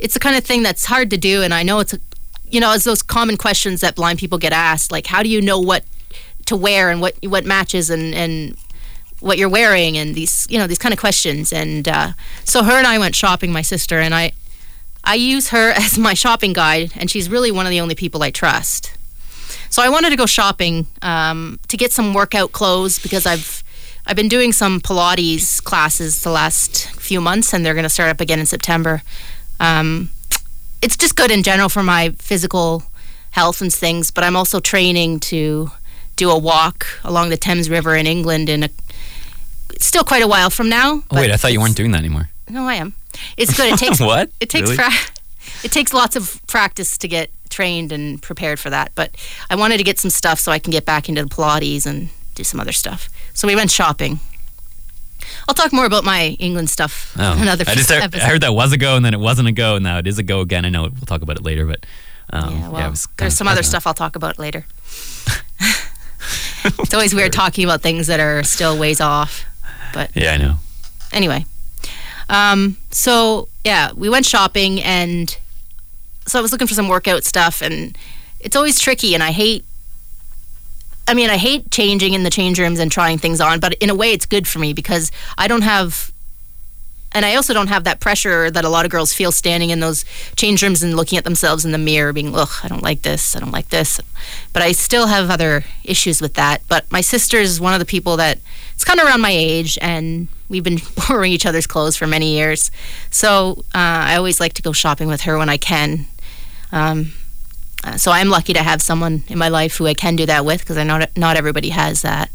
it's 0.00 0.14
the 0.14 0.20
kind 0.20 0.36
of 0.36 0.42
thing 0.42 0.64
that's 0.64 0.86
hard 0.86 1.08
to 1.10 1.16
do, 1.16 1.42
and 1.42 1.54
I 1.54 1.62
know 1.62 1.78
it's 1.78 1.94
a 1.94 2.00
you 2.50 2.58
know, 2.58 2.72
it's 2.72 2.82
those 2.82 3.00
common 3.00 3.36
questions 3.36 3.80
that 3.80 3.94
blind 3.94 4.18
people 4.18 4.36
get 4.36 4.52
asked, 4.52 4.90
like 4.90 5.06
how 5.06 5.22
do 5.22 5.28
you 5.28 5.40
know 5.40 5.60
what 5.60 5.84
to 6.50 6.56
wear 6.56 6.90
and 6.90 7.00
what 7.00 7.14
what 7.22 7.44
matches 7.44 7.90
and 7.90 8.12
and 8.12 8.56
what 9.20 9.38
you're 9.38 9.48
wearing 9.48 9.96
and 9.96 10.14
these 10.14 10.46
you 10.50 10.58
know 10.58 10.66
these 10.66 10.78
kind 10.78 10.92
of 10.92 10.98
questions. 10.98 11.52
And 11.52 11.88
uh, 11.88 12.12
so 12.44 12.62
her 12.64 12.72
and 12.72 12.86
I 12.86 12.98
went 12.98 13.14
shopping 13.14 13.52
my 13.52 13.62
sister 13.62 14.00
and 14.00 14.14
I 14.14 14.32
I 15.04 15.14
use 15.14 15.50
her 15.50 15.70
as 15.76 15.96
my 15.96 16.14
shopping 16.14 16.52
guide 16.52 16.92
and 16.96 17.10
she's 17.10 17.30
really 17.30 17.52
one 17.52 17.66
of 17.66 17.70
the 17.70 17.80
only 17.80 17.94
people 17.94 18.22
I 18.22 18.30
trust. 18.30 18.96
So 19.70 19.82
I 19.82 19.88
wanted 19.88 20.10
to 20.10 20.16
go 20.16 20.26
shopping 20.26 20.86
um, 21.02 21.60
to 21.68 21.76
get 21.76 21.92
some 21.92 22.12
workout 22.12 22.50
clothes 22.50 22.98
because 22.98 23.26
I've 23.26 23.62
I've 24.06 24.16
been 24.16 24.28
doing 24.28 24.52
some 24.52 24.80
Pilates 24.80 25.62
classes 25.62 26.22
the 26.22 26.30
last 26.30 26.88
few 26.96 27.20
months 27.20 27.54
and 27.54 27.64
they're 27.64 27.74
going 27.74 27.84
to 27.84 27.96
start 27.98 28.10
up 28.10 28.20
again 28.20 28.40
in 28.40 28.46
September. 28.46 29.02
Um, 29.60 30.10
it's 30.82 30.96
just 30.96 31.14
good 31.14 31.30
in 31.30 31.42
general 31.44 31.68
for 31.68 31.82
my 31.82 32.10
physical 32.18 32.82
health 33.32 33.60
and 33.60 33.72
things 33.72 34.10
but 34.10 34.24
I'm 34.24 34.34
also 34.34 34.58
training 34.58 35.20
to 35.20 35.70
do 36.20 36.30
a 36.30 36.38
walk 36.38 36.86
along 37.02 37.30
the 37.30 37.36
Thames 37.38 37.70
River 37.70 37.96
in 37.96 38.06
England 38.06 38.48
in 38.50 38.62
a 38.64 38.68
still 39.78 40.04
quite 40.04 40.22
a 40.22 40.28
while 40.28 40.50
from 40.50 40.68
now. 40.68 41.02
Oh, 41.10 41.16
wait, 41.16 41.30
I 41.30 41.36
thought 41.38 41.52
you 41.54 41.60
weren't 41.60 41.76
doing 41.76 41.92
that 41.92 41.98
anymore. 42.00 42.28
No, 42.50 42.66
I 42.66 42.74
am. 42.74 42.94
It's 43.36 43.56
good. 43.56 43.72
It 43.72 43.78
takes 43.86 44.00
what? 44.00 44.28
It 44.40 44.50
takes 44.50 44.70
Really? 44.70 44.76
pra- 44.76 44.90
it 45.64 45.70
takes 45.70 45.92
lots 45.94 46.16
of 46.16 46.40
practice 46.48 46.98
to 46.98 47.06
get 47.06 47.30
trained 47.48 47.92
and 47.92 48.20
prepared 48.20 48.58
for 48.58 48.70
that. 48.70 48.90
But 48.96 49.14
I 49.48 49.54
wanted 49.54 49.78
to 49.78 49.84
get 49.84 50.00
some 50.00 50.10
stuff 50.10 50.40
so 50.40 50.50
I 50.50 50.58
can 50.58 50.72
get 50.72 50.84
back 50.84 51.08
into 51.08 51.22
the 51.22 51.28
Pilates 51.28 51.86
and 51.86 52.08
do 52.34 52.42
some 52.42 52.58
other 52.58 52.72
stuff. 52.72 53.08
So 53.34 53.46
we 53.46 53.54
went 53.54 53.70
shopping. 53.70 54.18
I'll 55.46 55.54
talk 55.54 55.72
more 55.72 55.84
about 55.86 56.02
my 56.02 56.36
England 56.40 56.70
stuff 56.70 57.14
Oh, 57.16 57.40
another 57.40 57.64
I 57.68 57.74
just 57.76 57.88
heard, 57.88 58.02
episode. 58.02 58.24
I 58.24 58.28
heard 58.28 58.40
that 58.40 58.52
was 58.52 58.72
a 58.72 58.76
go 58.76 58.96
and 58.96 59.04
then 59.04 59.14
it 59.14 59.20
wasn't 59.20 59.46
a 59.46 59.52
go 59.52 59.76
and 59.76 59.84
now 59.84 59.98
it 59.98 60.08
is 60.08 60.18
a 60.18 60.24
go 60.24 60.40
again. 60.40 60.64
I 60.64 60.70
know 60.70 60.82
we'll 60.82 61.06
talk 61.06 61.22
about 61.22 61.36
it 61.36 61.44
later, 61.44 61.66
but 61.66 61.86
um, 62.32 62.52
yeah, 62.52 62.68
well, 62.68 62.80
kinda 62.90 62.98
there's 63.18 63.36
some 63.36 63.46
other 63.46 63.62
stuff 63.62 63.86
I'll 63.86 63.94
talk 63.94 64.16
about 64.16 64.40
later. 64.40 64.66
it's 66.78 66.94
always 66.94 67.14
weird 67.14 67.32
talking 67.32 67.64
about 67.64 67.82
things 67.82 68.06
that 68.08 68.20
are 68.20 68.42
still 68.42 68.78
ways 68.78 69.00
off. 69.00 69.44
But 69.92 70.10
Yeah, 70.14 70.32
I 70.32 70.36
know. 70.36 70.56
anyway, 71.12 71.44
um, 72.28 72.76
so 72.90 73.48
yeah, 73.64 73.92
we 73.94 74.08
went 74.08 74.26
shopping, 74.26 74.80
and 74.82 75.36
so 76.26 76.38
I 76.38 76.42
was 76.42 76.52
looking 76.52 76.66
for 76.66 76.74
some 76.74 76.88
workout 76.88 77.24
stuff, 77.24 77.60
and 77.62 77.96
it's 78.38 78.54
always 78.56 78.78
tricky, 78.78 79.14
and 79.14 79.22
I 79.22 79.32
hate. 79.32 79.64
I 81.08 81.14
mean, 81.14 81.28
I 81.28 81.38
hate 81.38 81.70
changing 81.72 82.14
in 82.14 82.22
the 82.22 82.30
change 82.30 82.60
rooms 82.60 82.78
and 82.78 82.90
trying 82.92 83.18
things 83.18 83.40
on, 83.40 83.58
but 83.58 83.74
in 83.74 83.90
a 83.90 83.94
way, 83.96 84.12
it's 84.12 84.26
good 84.26 84.46
for 84.46 84.60
me 84.60 84.72
because 84.72 85.10
I 85.36 85.48
don't 85.48 85.62
have. 85.62 86.12
And 87.12 87.24
I 87.24 87.34
also 87.34 87.52
don't 87.52 87.68
have 87.68 87.84
that 87.84 88.00
pressure 88.00 88.50
that 88.50 88.64
a 88.64 88.68
lot 88.68 88.84
of 88.84 88.90
girls 88.90 89.12
feel 89.12 89.32
standing 89.32 89.70
in 89.70 89.80
those 89.80 90.04
change 90.36 90.62
rooms 90.62 90.82
and 90.82 90.96
looking 90.96 91.18
at 91.18 91.24
themselves 91.24 91.64
in 91.64 91.72
the 91.72 91.78
mirror, 91.78 92.12
being, 92.12 92.34
ugh, 92.34 92.52
I 92.62 92.68
don't 92.68 92.82
like 92.82 93.02
this, 93.02 93.34
I 93.34 93.40
don't 93.40 93.50
like 93.50 93.70
this. 93.70 94.00
But 94.52 94.62
I 94.62 94.72
still 94.72 95.06
have 95.06 95.28
other 95.28 95.64
issues 95.84 96.22
with 96.22 96.34
that. 96.34 96.62
But 96.68 96.90
my 96.92 97.00
sister 97.00 97.38
is 97.38 97.60
one 97.60 97.72
of 97.72 97.80
the 97.80 97.86
people 97.86 98.16
that 98.18 98.38
it's 98.74 98.84
kind 98.84 99.00
of 99.00 99.06
around 99.06 99.20
my 99.20 99.30
age, 99.30 99.78
and 99.82 100.28
we've 100.48 100.64
been 100.64 100.78
borrowing 101.08 101.32
each 101.32 101.46
other's 101.46 101.66
clothes 101.66 101.96
for 101.96 102.06
many 102.06 102.34
years. 102.34 102.70
So 103.10 103.64
uh, 103.74 104.08
I 104.08 104.16
always 104.16 104.40
like 104.40 104.54
to 104.54 104.62
go 104.62 104.72
shopping 104.72 105.08
with 105.08 105.22
her 105.22 105.36
when 105.36 105.48
I 105.48 105.56
can. 105.56 106.06
Um, 106.72 107.12
uh, 107.82 107.96
so 107.96 108.12
I'm 108.12 108.28
lucky 108.28 108.52
to 108.52 108.62
have 108.62 108.80
someone 108.82 109.24
in 109.28 109.38
my 109.38 109.48
life 109.48 109.76
who 109.76 109.86
I 109.86 109.94
can 109.94 110.16
do 110.16 110.26
that 110.26 110.44
with 110.44 110.60
because 110.60 110.76
I 110.76 110.84
know 110.84 111.04
not 111.16 111.36
everybody 111.36 111.70
has 111.70 112.02
that. 112.02 112.30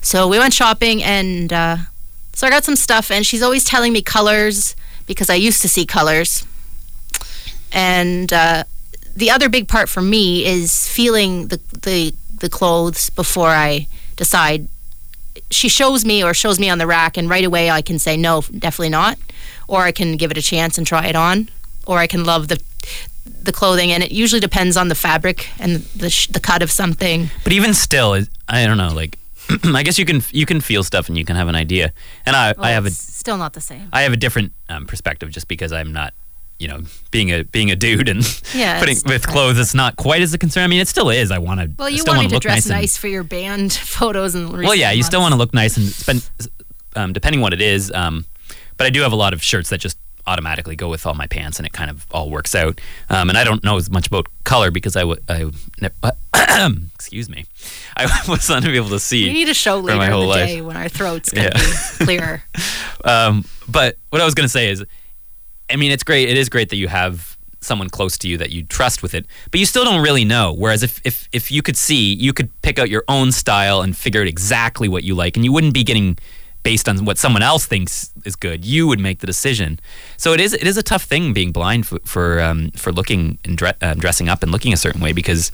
So 0.00 0.28
we 0.28 0.38
went 0.38 0.54
shopping, 0.54 1.02
and 1.02 1.52
uh, 1.52 1.76
so 2.38 2.46
I 2.46 2.50
got 2.50 2.64
some 2.64 2.76
stuff, 2.76 3.10
and 3.10 3.26
she's 3.26 3.42
always 3.42 3.64
telling 3.64 3.92
me 3.92 4.00
colors 4.00 4.76
because 5.06 5.28
I 5.28 5.34
used 5.34 5.60
to 5.62 5.68
see 5.68 5.84
colors. 5.84 6.46
And 7.72 8.32
uh, 8.32 8.62
the 9.16 9.32
other 9.32 9.48
big 9.48 9.66
part 9.66 9.88
for 9.88 10.00
me 10.00 10.46
is 10.46 10.86
feeling 10.88 11.48
the, 11.48 11.56
the 11.82 12.14
the 12.38 12.48
clothes 12.48 13.10
before 13.10 13.48
I 13.48 13.88
decide. 14.14 14.68
She 15.50 15.68
shows 15.68 16.04
me 16.04 16.22
or 16.22 16.32
shows 16.32 16.60
me 16.60 16.70
on 16.70 16.78
the 16.78 16.86
rack, 16.86 17.16
and 17.16 17.28
right 17.28 17.44
away 17.44 17.72
I 17.72 17.82
can 17.82 17.98
say 17.98 18.16
no, 18.16 18.42
definitely 18.42 18.90
not, 18.90 19.18
or 19.66 19.80
I 19.82 19.90
can 19.90 20.16
give 20.16 20.30
it 20.30 20.38
a 20.38 20.42
chance 20.42 20.78
and 20.78 20.86
try 20.86 21.08
it 21.08 21.16
on, 21.16 21.48
or 21.88 21.98
I 21.98 22.06
can 22.06 22.24
love 22.24 22.46
the 22.46 22.62
the 23.42 23.50
clothing, 23.50 23.90
and 23.90 24.04
it 24.04 24.12
usually 24.12 24.40
depends 24.40 24.76
on 24.76 24.86
the 24.86 24.94
fabric 24.94 25.48
and 25.58 25.78
the 25.96 26.08
sh- 26.08 26.28
the 26.28 26.38
cut 26.38 26.62
of 26.62 26.70
something. 26.70 27.30
But 27.42 27.52
even 27.52 27.74
still, 27.74 28.14
I 28.48 28.64
don't 28.64 28.76
know. 28.78 28.94
Like, 28.94 29.18
I 29.64 29.82
guess 29.82 29.98
you 29.98 30.04
can 30.04 30.22
you 30.30 30.46
can 30.46 30.60
feel 30.60 30.82
stuff 30.82 31.08
and 31.08 31.16
you 31.16 31.24
can 31.24 31.36
have 31.36 31.48
an 31.48 31.54
idea. 31.54 31.92
And 32.26 32.36
I, 32.36 32.54
I 32.58 32.70
have 32.70 32.86
a 32.86 32.90
still 32.90 33.38
not 33.38 33.52
the 33.52 33.60
same. 33.60 33.88
I 33.92 34.02
have 34.02 34.12
a 34.12 34.16
different 34.16 34.52
um, 34.68 34.86
perspective 34.86 35.30
just 35.30 35.48
because 35.48 35.72
I'm 35.72 35.92
not, 35.92 36.12
you 36.58 36.68
know, 36.68 36.82
being 37.10 37.30
a 37.30 37.44
being 37.44 37.70
a 37.70 37.76
dude 37.76 38.08
and 38.08 38.22
Yeah, 38.54 38.78
putting 38.80 38.96
with 39.06 39.26
clothes. 39.26 39.58
It's 39.58 39.74
not 39.74 39.96
quite 39.96 40.22
as 40.22 40.34
a 40.34 40.38
concern. 40.38 40.64
I 40.64 40.66
mean, 40.66 40.80
it 40.80 40.88
still 40.88 41.10
is. 41.10 41.30
I 41.30 41.38
want 41.38 41.60
to. 41.60 41.70
Well, 41.78 41.90
you 41.90 41.98
still 41.98 42.14
wanted 42.14 42.30
to 42.30 42.38
dress 42.38 42.66
nice. 42.66 42.80
nice, 42.80 42.96
for 42.96 43.08
your 43.08 43.22
band 43.22 43.72
photos 43.98 44.34
and. 44.34 44.52
well, 44.52 44.74
yeah, 44.74 44.92
you 44.92 45.02
still 45.02 45.20
want 45.20 45.32
to 45.32 45.38
look 45.38 45.54
nice 45.54 45.76
and 45.76 45.86
spend, 45.86 46.28
um, 46.96 47.12
depending 47.12 47.40
what 47.40 47.52
it 47.52 47.62
is. 47.62 47.90
Um, 47.92 48.26
but 48.76 48.86
I 48.86 48.90
do 48.90 49.00
have 49.02 49.12
a 49.12 49.16
lot 49.16 49.32
of 49.32 49.42
shirts 49.42 49.70
that 49.70 49.78
just 49.78 49.98
automatically 50.28 50.76
go 50.76 50.88
with 50.88 51.06
all 51.06 51.14
my 51.14 51.26
pants, 51.26 51.58
and 51.58 51.66
it 51.66 51.72
kind 51.72 51.90
of 51.90 52.06
all 52.10 52.30
works 52.30 52.54
out. 52.54 52.80
Um, 53.10 53.28
and 53.28 53.38
I 53.38 53.44
don't 53.44 53.62
know 53.64 53.76
as 53.76 53.90
much 53.90 54.06
about 54.06 54.26
color 54.44 54.70
because 54.70 54.94
I 54.96 55.04
would, 55.04 55.22
I, 55.28 55.50
ne- 55.80 55.90
excuse 56.94 57.28
me, 57.28 57.46
I 57.96 58.04
was 58.28 58.48
not 58.48 58.64
able 58.64 58.90
to 58.90 59.00
see. 59.00 59.26
We 59.28 59.32
need 59.32 59.48
a 59.48 59.54
show 59.54 59.78
later 59.80 60.02
in 60.04 60.10
the 60.10 60.16
life. 60.18 60.46
day 60.48 60.60
when 60.60 60.76
our 60.76 60.88
throats 60.88 61.30
can 61.30 61.44
Yeah. 61.44 61.50
be 61.98 62.04
clearer. 62.04 62.42
Um, 63.04 63.44
but 63.68 63.96
what 64.10 64.20
I 64.20 64.24
was 64.24 64.34
going 64.34 64.44
to 64.44 64.48
say 64.52 64.70
is, 64.70 64.84
I 65.70 65.76
mean, 65.76 65.90
it's 65.92 66.02
great. 66.04 66.28
It 66.28 66.36
is 66.36 66.48
great 66.48 66.68
that 66.70 66.76
you 66.76 66.88
have 66.88 67.36
someone 67.60 67.90
close 67.90 68.16
to 68.16 68.28
you 68.28 68.36
that 68.38 68.50
you 68.50 68.62
trust 68.64 69.02
with 69.02 69.14
it, 69.14 69.26
but 69.50 69.58
you 69.60 69.66
still 69.66 69.84
don't 69.84 70.02
really 70.02 70.24
know. 70.24 70.52
Whereas 70.52 70.82
if, 70.82 71.00
if, 71.04 71.28
if 71.32 71.50
you 71.50 71.60
could 71.60 71.76
see, 71.76 72.14
you 72.14 72.32
could 72.32 72.50
pick 72.62 72.78
out 72.78 72.88
your 72.88 73.02
own 73.08 73.32
style 73.32 73.80
and 73.82 73.96
figure 73.96 74.20
out 74.20 74.28
exactly 74.28 74.88
what 74.88 75.02
you 75.04 75.14
like, 75.14 75.36
and 75.36 75.44
you 75.44 75.52
wouldn't 75.52 75.74
be 75.74 75.82
getting 75.82 76.16
based 76.68 76.86
on 76.86 77.06
what 77.06 77.16
someone 77.16 77.40
else 77.42 77.64
thinks 77.64 78.12
is 78.26 78.36
good. 78.36 78.62
You 78.62 78.86
would 78.88 79.00
make 79.00 79.20
the 79.20 79.26
decision. 79.26 79.80
So 80.18 80.34
it 80.34 80.40
is 80.46 80.52
it 80.52 80.66
is 80.66 80.76
a 80.76 80.82
tough 80.82 81.04
thing 81.04 81.32
being 81.32 81.50
blind 81.50 81.86
for 81.86 81.98
for, 82.04 82.26
um, 82.42 82.70
for 82.82 82.92
looking 82.92 83.38
and 83.46 83.56
dre- 83.56 83.80
um, 83.80 83.96
dressing 83.98 84.28
up 84.28 84.42
and 84.42 84.52
looking 84.52 84.74
a 84.74 84.76
certain 84.76 85.00
way 85.00 85.12
because 85.14 85.50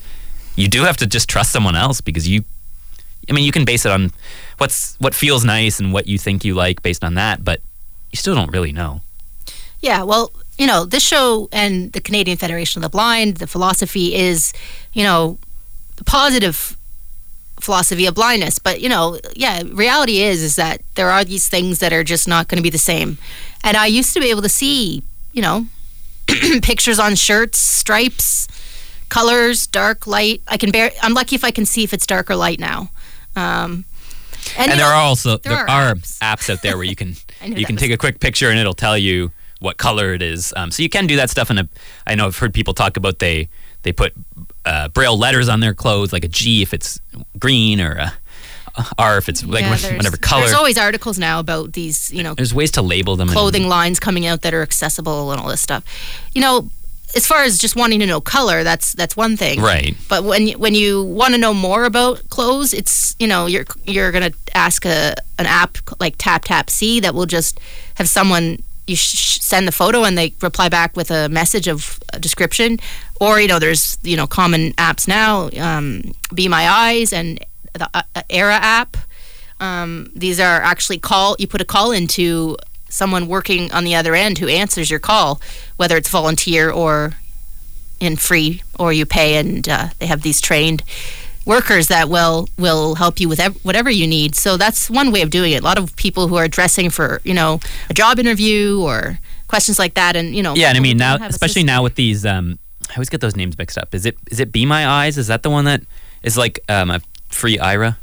you 0.57 0.67
do 0.67 0.83
have 0.83 0.97
to 0.97 1.07
just 1.07 1.29
trust 1.29 1.53
someone 1.53 1.77
else 1.77 2.01
because 2.01 2.27
you 2.27 2.43
I 3.31 3.33
mean, 3.33 3.45
you 3.45 3.53
can 3.53 3.65
base 3.65 3.87
it 3.87 3.93
on 3.93 4.11
what's 4.59 4.97
what 4.99 5.15
feels 5.15 5.45
nice 5.45 5.79
and 5.81 5.93
what 5.93 6.09
you 6.09 6.19
think 6.19 6.45
you 6.45 6.55
like 6.55 6.83
based 6.83 7.05
on 7.05 7.15
that, 7.15 7.45
but 7.45 7.61
you 8.11 8.17
still 8.17 8.35
don't 8.35 8.51
really 8.51 8.73
know. 8.73 9.01
Yeah, 9.81 10.03
well, 10.03 10.33
you 10.59 10.67
know, 10.67 10.85
this 10.85 11.05
show 11.05 11.49
and 11.53 11.93
the 11.93 12.01
Canadian 12.01 12.39
Federation 12.39 12.81
of 12.81 12.91
the 12.91 12.95
Blind, 12.97 13.37
the 13.37 13.47
philosophy 13.47 14.07
is, 14.15 14.53
you 14.93 15.05
know, 15.05 15.39
positive 16.07 16.77
philosophy 17.61 18.07
of 18.07 18.15
blindness. 18.15 18.59
But 18.59 18.81
you 18.81 18.89
know, 18.89 19.19
yeah, 19.35 19.63
reality 19.67 20.23
is 20.23 20.43
is 20.43 20.57
that 20.57 20.81
there 20.95 21.11
are 21.11 21.25
these 21.25 21.49
things 21.49 21.79
that 21.81 21.93
are 21.93 22.05
just 22.05 22.27
not 22.29 22.49
going 22.49 22.57
to 22.59 22.63
be 22.63 22.71
the 22.71 22.79
same. 22.79 23.19
And 23.63 23.77
I 23.77 23.87
used 23.87 24.13
to 24.15 24.21
be 24.21 24.31
able 24.31 24.43
to 24.43 24.49
see, 24.49 25.03
you 25.33 25.43
know, 25.43 25.67
pictures 26.63 26.99
on 26.99 27.15
shirts, 27.15 27.59
stripes, 27.59 28.49
colors, 29.09 29.67
dark, 29.67 30.07
light. 30.07 30.43
I 30.49 30.57
can 30.57 30.71
bear. 30.71 30.91
I'm 31.03 31.15
lucky 31.15 31.35
if 31.37 31.45
I 31.45 31.51
can 31.51 31.65
see 31.67 31.85
if 31.85 31.93
it's 31.93 32.07
dark 32.07 32.31
or 32.31 32.37
light 32.37 32.59
now. 32.61 32.91
Um, 33.37 33.85
And, 34.59 34.71
you 34.71 34.77
there 34.77 34.87
know, 34.87 34.93
are 34.93 34.95
also 34.95 35.39
there 35.39 35.55
there, 35.55 35.71
are 35.71 35.95
apps. 35.95 36.19
apps. 36.19 36.51
out 36.51 36.63
there 36.63 36.77
where 36.77 36.85
you 36.87 36.97
can 36.97 37.17
you 37.45 37.65
can 37.67 37.77
take 37.77 37.91
a 37.91 37.97
quick 37.97 38.21
picture 38.21 38.51
and 38.51 38.59
it'll 38.59 38.75
tell 38.75 38.99
you 38.99 39.33
what 39.61 39.77
color 39.79 40.13
it 40.13 40.21
is. 40.23 40.53
Um, 40.57 40.71
so 40.71 40.83
you 40.83 40.89
can 40.91 41.07
do 41.07 41.17
that 41.17 41.31
stuff. 41.31 41.49
And 41.51 41.69
I 42.07 42.15
know 42.15 42.27
I've 42.27 42.37
heard 42.39 42.53
people 42.53 42.75
talk 42.75 42.97
about 42.99 43.19
they 43.19 43.49
they 43.85 43.93
put 43.93 44.13
uh, 44.65 44.89
braille 44.89 45.17
letters 45.17 45.49
on 45.49 45.61
their 45.61 45.75
clothes, 45.75 46.13
like 46.13 46.25
a 46.25 46.29
G 46.29 46.63
if 46.63 46.75
it's 46.75 47.01
green 47.39 47.81
or 47.81 47.93
a 47.93 48.13
R 48.99 49.19
if 49.19 49.29
it's 49.29 49.45
like 49.45 49.63
yeah, 49.63 49.97
whatever 49.97 50.17
color. 50.17 50.43
There's 50.43 50.55
always 50.55 50.77
articles 50.77 51.19
now 51.19 51.39
about 51.39 51.73
these, 51.75 52.11
you 52.13 52.23
know, 52.25 52.35
There's 52.35 52.53
ways 52.53 52.73
to 52.73 52.83
label 52.83 53.15
them. 53.17 53.29
and- 53.29 53.37
clothing 53.37 53.69
lines 53.69 54.01
coming 54.01 54.27
out 54.27 54.43
that 54.43 54.53
are 54.53 54.63
accessible 54.63 55.31
and 55.31 55.41
all 55.41 55.49
this 55.49 55.61
stuff. 55.61 55.85
You 56.35 56.41
know, 56.41 56.69
as 57.15 57.27
far 57.27 57.45
as 57.45 57.59
just 57.59 57.77
wanting 57.77 58.01
to 58.01 58.07
know 58.07 58.21
color, 58.21 58.65
that's 58.65 58.93
that's 58.93 59.17
one 59.17 59.37
thing. 59.37 59.61
Right. 59.61 59.95
But 60.09 60.25
when 60.25 60.49
you, 60.49 60.59
when 60.59 60.75
you 60.75 61.05
want 61.05 61.35
to 61.35 61.39
know 61.39 61.55
more 61.55 61.85
about 61.85 62.29
clothes, 62.31 62.75
it's 62.75 63.15
you 63.21 63.29
know 63.29 63.47
you're 63.47 63.67
you're 63.85 64.11
gonna 64.11 64.33
ask 64.55 64.85
a 64.85 65.15
an 65.39 65.47
app 65.47 65.79
like 66.01 66.17
Tap 66.19 66.45
Tap 66.45 66.69
See 66.71 66.99
that 67.01 67.15
will 67.15 67.27
just 67.27 67.61
have 67.95 68.09
someone 68.09 68.59
you 68.87 68.97
sh- 68.97 69.41
send 69.41 69.67
the 69.67 69.73
photo 69.73 70.05
and 70.05 70.17
they 70.17 70.35
reply 70.41 70.69
back 70.69 70.97
with 70.97 71.11
a 71.11 71.29
message 71.29 71.69
of 71.69 71.99
a 72.13 72.19
description. 72.19 72.79
Or 73.21 73.41
you 73.41 73.49
know 73.49 73.59
there's 73.59 73.99
you 74.03 74.17
know 74.17 74.27
common 74.27 74.73
apps 74.73 75.07
now 75.09 75.51
um, 75.61 76.13
be 76.35 76.49
my 76.49 76.69
eyes 76.69 77.13
and 77.13 77.39
the 77.73 77.89
uh, 77.95 78.03
Aira 78.31 78.59
app. 78.61 78.97
Um, 79.61 80.11
these 80.15 80.41
are 80.41 80.61
actually 80.61 80.99
call 80.99 81.37
you 81.39 81.47
put 81.47 81.61
a 81.61 81.65
call 81.65 81.93
into 81.93 82.57
someone 82.89 83.29
working 83.29 83.73
on 83.73 83.85
the 83.85 83.95
other 83.95 84.15
end 84.15 84.39
who 84.39 84.47
answers 84.47 84.89
your 84.91 85.01
call 85.01 85.41
whether 85.77 85.97
it's 85.97 86.09
volunteer 86.09 86.71
or 86.71 87.15
in 87.99 88.17
free 88.17 88.63
or 88.79 88.93
you 88.93 89.07
pay 89.07 89.37
and 89.37 89.69
uh, 89.69 89.89
they 89.99 90.07
have 90.07 90.23
these 90.23 90.41
trained 90.41 90.83
workers 91.47 91.89
that 91.89 92.09
will 92.09 92.49
will 92.59 92.95
help 92.95 93.21
you 93.21 93.29
with 93.29 93.41
ev- 93.41 93.59
whatever 93.65 93.91
you 93.91 94.07
need. 94.07 94.35
So 94.35 94.57
that's 94.57 94.91
one 94.91 95.13
way 95.13 95.23
of 95.23 95.31
doing 95.31 95.53
it. 95.53 95.63
A 95.63 95.65
lot 95.65 95.79
of 95.79 95.95
people 95.97 96.29
who 96.29 96.37
are 96.37 96.49
dressing 96.49 96.91
for 96.91 97.21
you 97.25 97.35
know 97.35 97.61
a 97.91 97.95
job 97.95 98.19
interview 98.19 98.81
or 98.81 99.19
questions 99.49 99.79
like 99.79 99.95
that, 99.95 100.17
and 100.17 100.35
you 100.35 100.43
know 100.43 100.55
Yeah, 100.55 100.69
and 100.69 100.79
I 100.79 100.81
mean 100.81 100.97
now, 100.97 101.13
don't 101.13 101.23
have 101.23 101.31
a 101.31 101.35
especially 101.35 101.65
now 101.65 101.83
with 101.83 101.95
these, 101.95 102.25
um, 102.27 102.59
I 102.91 102.95
always 102.95 103.09
get 103.09 103.21
those 103.21 103.37
names 103.37 103.57
mixed 103.59 103.79
up. 103.79 103.95
Is 103.95 104.07
it 104.07 104.17
is 104.31 104.41
it 104.41 104.53
Be 104.53 104.67
My 104.67 104.87
Eyes? 104.87 105.19
Is 105.19 105.27
that 105.29 105.43
the 105.43 105.51
one 105.51 105.65
that 105.65 105.83
is 106.23 106.37
like 106.37 106.61
um, 106.69 106.91
a 106.91 107.01
free 107.29 107.59
Aira 107.59 107.97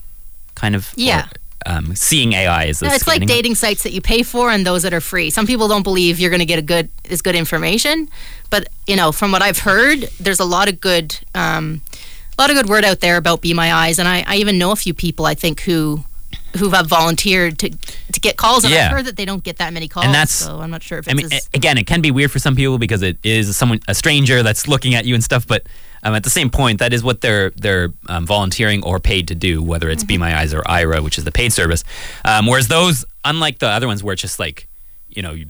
kind 0.56 0.76
of? 0.76 0.94
Yeah. 0.96 1.26
Or, 1.26 1.32
um, 1.68 1.96
seeing 1.96 2.34
AI 2.34 2.66
is. 2.66 2.82
No, 2.82 2.90
it's 2.90 3.06
like 3.06 3.24
dating 3.28 3.54
sites 3.54 3.84
that 3.84 3.92
you 3.92 4.02
pay 4.02 4.24
for 4.24 4.50
and 4.50 4.66
those 4.66 4.82
that 4.82 4.94
are 4.94 5.02
free. 5.02 5.30
Some 5.30 5.46
people 5.46 5.68
don't 5.68 5.84
believe 5.84 6.20
you're 6.20 6.32
going 6.32 6.40
to 6.40 6.46
get 6.46 6.58
a 6.58 6.64
good 6.64 6.90
is 7.04 7.22
good 7.22 7.36
information, 7.36 8.10
but 8.50 8.68
you 8.88 8.96
know 8.96 9.12
from 9.12 9.32
what 9.32 9.44
I've 9.44 9.60
heard, 9.60 10.10
there's 10.20 10.40
a 10.40 10.46
lot 10.46 10.70
of 10.70 10.82
good 10.82 11.20
um, 11.36 11.82
a 12.42 12.44
lot 12.44 12.50
of 12.50 12.56
good 12.58 12.70
word 12.70 12.84
out 12.84 13.00
there 13.02 13.18
about 13.18 13.42
Be 13.42 13.54
My 13.54 13.72
Eyes, 13.72 14.00
and 14.00 14.08
I, 14.08 14.24
I 14.26 14.38
even 14.38 14.58
know 14.58 14.72
a 14.72 14.76
few 14.76 14.96
people 14.96 15.28
I 15.28 15.36
think 15.36 15.62
who 15.62 16.04
who 16.58 16.70
have 16.72 16.88
volunteered 16.88 17.60
to 17.60 17.70
to 17.70 18.20
get 18.20 18.36
calls, 18.36 18.64
and 18.64 18.74
Yeah. 18.74 18.88
I've 18.88 18.92
heard 18.94 19.06
that 19.06 19.16
they 19.16 19.26
don't 19.26 19.44
get 19.44 19.58
that 19.58 19.72
many 19.74 19.88
calls. 19.88 20.06
And 20.08 20.14
that's- 20.14 20.32
so 20.32 20.60
I'm 20.60 20.72
not 20.72 20.82
sure 20.82 20.98
if 20.98 21.08
I 21.08 21.14
mean, 21.14 21.32
as, 21.32 21.48
again, 21.54 21.78
it 21.78 21.86
can 21.86 22.02
be 22.02 22.10
weird 22.10 22.32
for 22.32 22.40
some 22.40 22.56
people 22.56 22.78
because 22.80 23.04
it 23.04 23.18
is 23.24 23.56
someone 23.56 23.80
a 23.88 23.94
stranger 23.94 24.42
that's 24.42 24.68
looking 24.68 24.96
at 24.96 25.06
you 25.06 25.14
and 25.14 25.24
stuff. 25.24 25.46
But 25.46 25.68
um, 26.04 26.16
at 26.16 26.24
the 26.24 26.30
same 26.32 26.50
point, 26.50 26.80
that 26.80 26.94
is 26.94 27.04
what 27.04 27.22
they're 27.22 27.52
they're 27.52 27.94
um, 28.08 28.26
volunteering 28.26 28.84
or 28.84 29.00
paid 29.00 29.28
to 29.28 29.36
do, 29.36 29.62
whether 29.62 29.88
it's 29.90 30.04
Mm-hmm. 30.04 30.08
Be 30.08 30.18
My 30.18 30.40
Eyes 30.40 30.52
or 30.54 30.62
Aira, 30.64 31.02
which 31.04 31.18
is 31.20 31.26
the 31.26 31.32
paid 31.32 31.54
service. 31.54 31.84
Um, 32.26 32.48
whereas 32.48 32.68
those, 32.70 33.06
unlike 33.24 33.60
the 33.60 33.68
other 33.68 33.86
ones, 33.88 34.04
where 34.04 34.14
it's 34.14 34.22
just 34.24 34.40
like 34.40 34.68
you 35.10 35.22
know, 35.22 35.32
you 35.34 35.46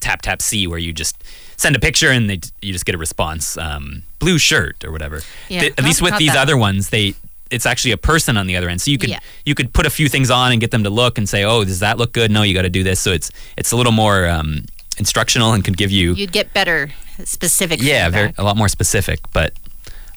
tap 0.00 0.22
tap 0.22 0.40
see, 0.40 0.66
where 0.66 0.78
you 0.78 0.92
just 0.94 1.22
send 1.62 1.76
a 1.76 1.80
picture 1.80 2.10
and 2.10 2.28
they, 2.28 2.40
you 2.60 2.72
just 2.72 2.84
get 2.84 2.94
a 2.94 2.98
response, 2.98 3.56
um, 3.56 4.02
blue 4.18 4.38
shirt 4.38 4.84
or 4.84 4.90
whatever. 4.92 5.20
Yeah, 5.48 5.60
Th- 5.60 5.72
at 5.78 5.84
least 5.84 6.02
with 6.02 6.16
these 6.18 6.32
that 6.32 6.42
other 6.42 6.56
ones, 6.56 6.90
they 6.90 7.14
it's 7.50 7.66
actually 7.66 7.92
a 7.92 7.98
person 7.98 8.36
on 8.38 8.46
the 8.46 8.56
other 8.56 8.68
end. 8.70 8.80
So 8.80 8.90
you 8.90 8.98
could 8.98 9.10
Yeah. 9.10 9.20
you 9.44 9.54
could 9.54 9.72
put 9.72 9.84
a 9.86 9.90
few 9.90 10.08
things 10.08 10.30
on 10.30 10.52
and 10.52 10.60
get 10.60 10.70
them 10.70 10.84
to 10.84 10.90
look 10.90 11.18
and 11.18 11.28
say, 11.28 11.44
oh, 11.44 11.64
does 11.64 11.80
that 11.80 11.98
look 11.98 12.12
good? 12.12 12.30
No, 12.30 12.42
you 12.42 12.54
got 12.54 12.62
to 12.62 12.70
do 12.70 12.82
this. 12.82 12.98
So 13.00 13.12
it's 13.12 13.30
it's 13.56 13.72
a 13.72 13.76
little 13.76 13.92
more 13.92 14.26
um, 14.28 14.64
instructional 14.98 15.52
and 15.52 15.62
could 15.64 15.76
give 15.76 15.90
you 15.90 16.14
you'd 16.14 16.32
get 16.32 16.52
better 16.54 16.90
specific. 17.24 17.80
yeah, 17.82 18.08
very 18.10 18.32
a 18.38 18.42
lot 18.42 18.56
more 18.56 18.68
specific. 18.68 19.20
But 19.32 19.52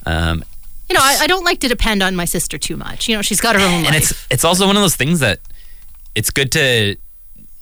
um, 0.06 0.44
You 0.90 0.96
know, 0.96 1.02
I, 1.04 1.18
I 1.22 1.28
don't 1.28 1.44
like 1.44 1.60
to 1.60 1.68
depend 1.68 2.02
on 2.04 2.16
my 2.16 2.26
sister 2.26 2.58
too 2.58 2.78
much. 2.78 3.08
You 3.10 3.16
know, 3.16 3.22
she's 3.22 3.42
got 3.42 3.56
her 3.56 3.62
own 3.62 3.74
and 3.74 3.86
life. 3.86 3.98
it's 4.12 4.28
it's 4.32 4.44
also 4.46 4.66
one 4.68 4.78
of 4.78 4.82
those 4.82 4.96
things 4.96 5.20
that 5.20 5.40
it's 6.16 6.30
good 6.32 6.52
to 6.54 6.96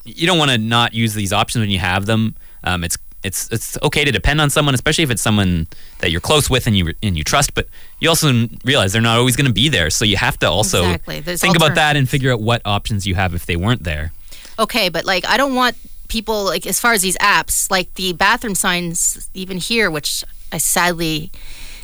you 0.06 0.28
don't 0.28 0.38
want 0.38 0.52
to 0.52 0.58
not 0.58 0.94
use 0.94 1.14
these 1.16 1.34
options 1.34 1.62
when 1.64 1.70
you 1.72 1.80
have 1.80 2.06
them. 2.06 2.36
Um, 2.66 2.84
it's 2.84 2.98
it's 3.24 3.50
it's 3.52 3.78
okay 3.82 4.04
to 4.06 4.12
depend 4.12 4.42
on 4.42 4.50
someone, 4.50 4.74
especially 4.74 5.04
if 5.04 5.10
it's 5.12 5.22
someone 5.22 5.68
that 6.00 6.12
you're 6.12 6.22
close 6.22 6.50
with 6.50 6.68
and 6.68 6.78
you 6.78 6.94
and 7.02 7.18
you 7.18 7.24
trust. 7.24 7.54
But 7.54 7.68
you 8.00 8.10
also 8.10 8.48
realize 8.66 8.94
they're 8.94 9.02
not 9.02 9.18
always 9.18 9.36
going 9.36 9.48
to 9.48 9.54
be 9.54 9.70
there, 9.70 9.90
so 9.90 10.06
you 10.06 10.18
have 10.18 10.38
to 10.40 10.50
also 10.50 10.84
Exactly. 10.84 11.22
Think 11.22 11.56
about 11.56 11.76
that 11.76 11.96
and 11.96 12.08
figure 12.08 12.32
out 12.34 12.42
what 12.42 12.62
options 12.66 13.08
you 13.08 13.16
have 13.16 13.34
if 13.34 13.46
they 13.46 13.56
weren't 13.56 13.84
there. 13.84 14.12
okay, 14.60 14.90
but 14.90 15.06
like 15.06 15.26
I 15.26 15.38
don't 15.38 15.56
want 15.56 15.76
people 16.10 16.44
like 16.44 16.68
as 16.68 16.80
far 16.80 16.94
as 16.94 17.02
these 17.02 17.18
apps, 17.18 17.72
like 17.72 17.94
the 17.96 18.14
bathroom 18.14 18.56
signs 18.56 19.30
even 19.34 19.58
here, 19.58 19.90
which 19.90 20.24
I 20.52 20.58
sadly 20.58 21.32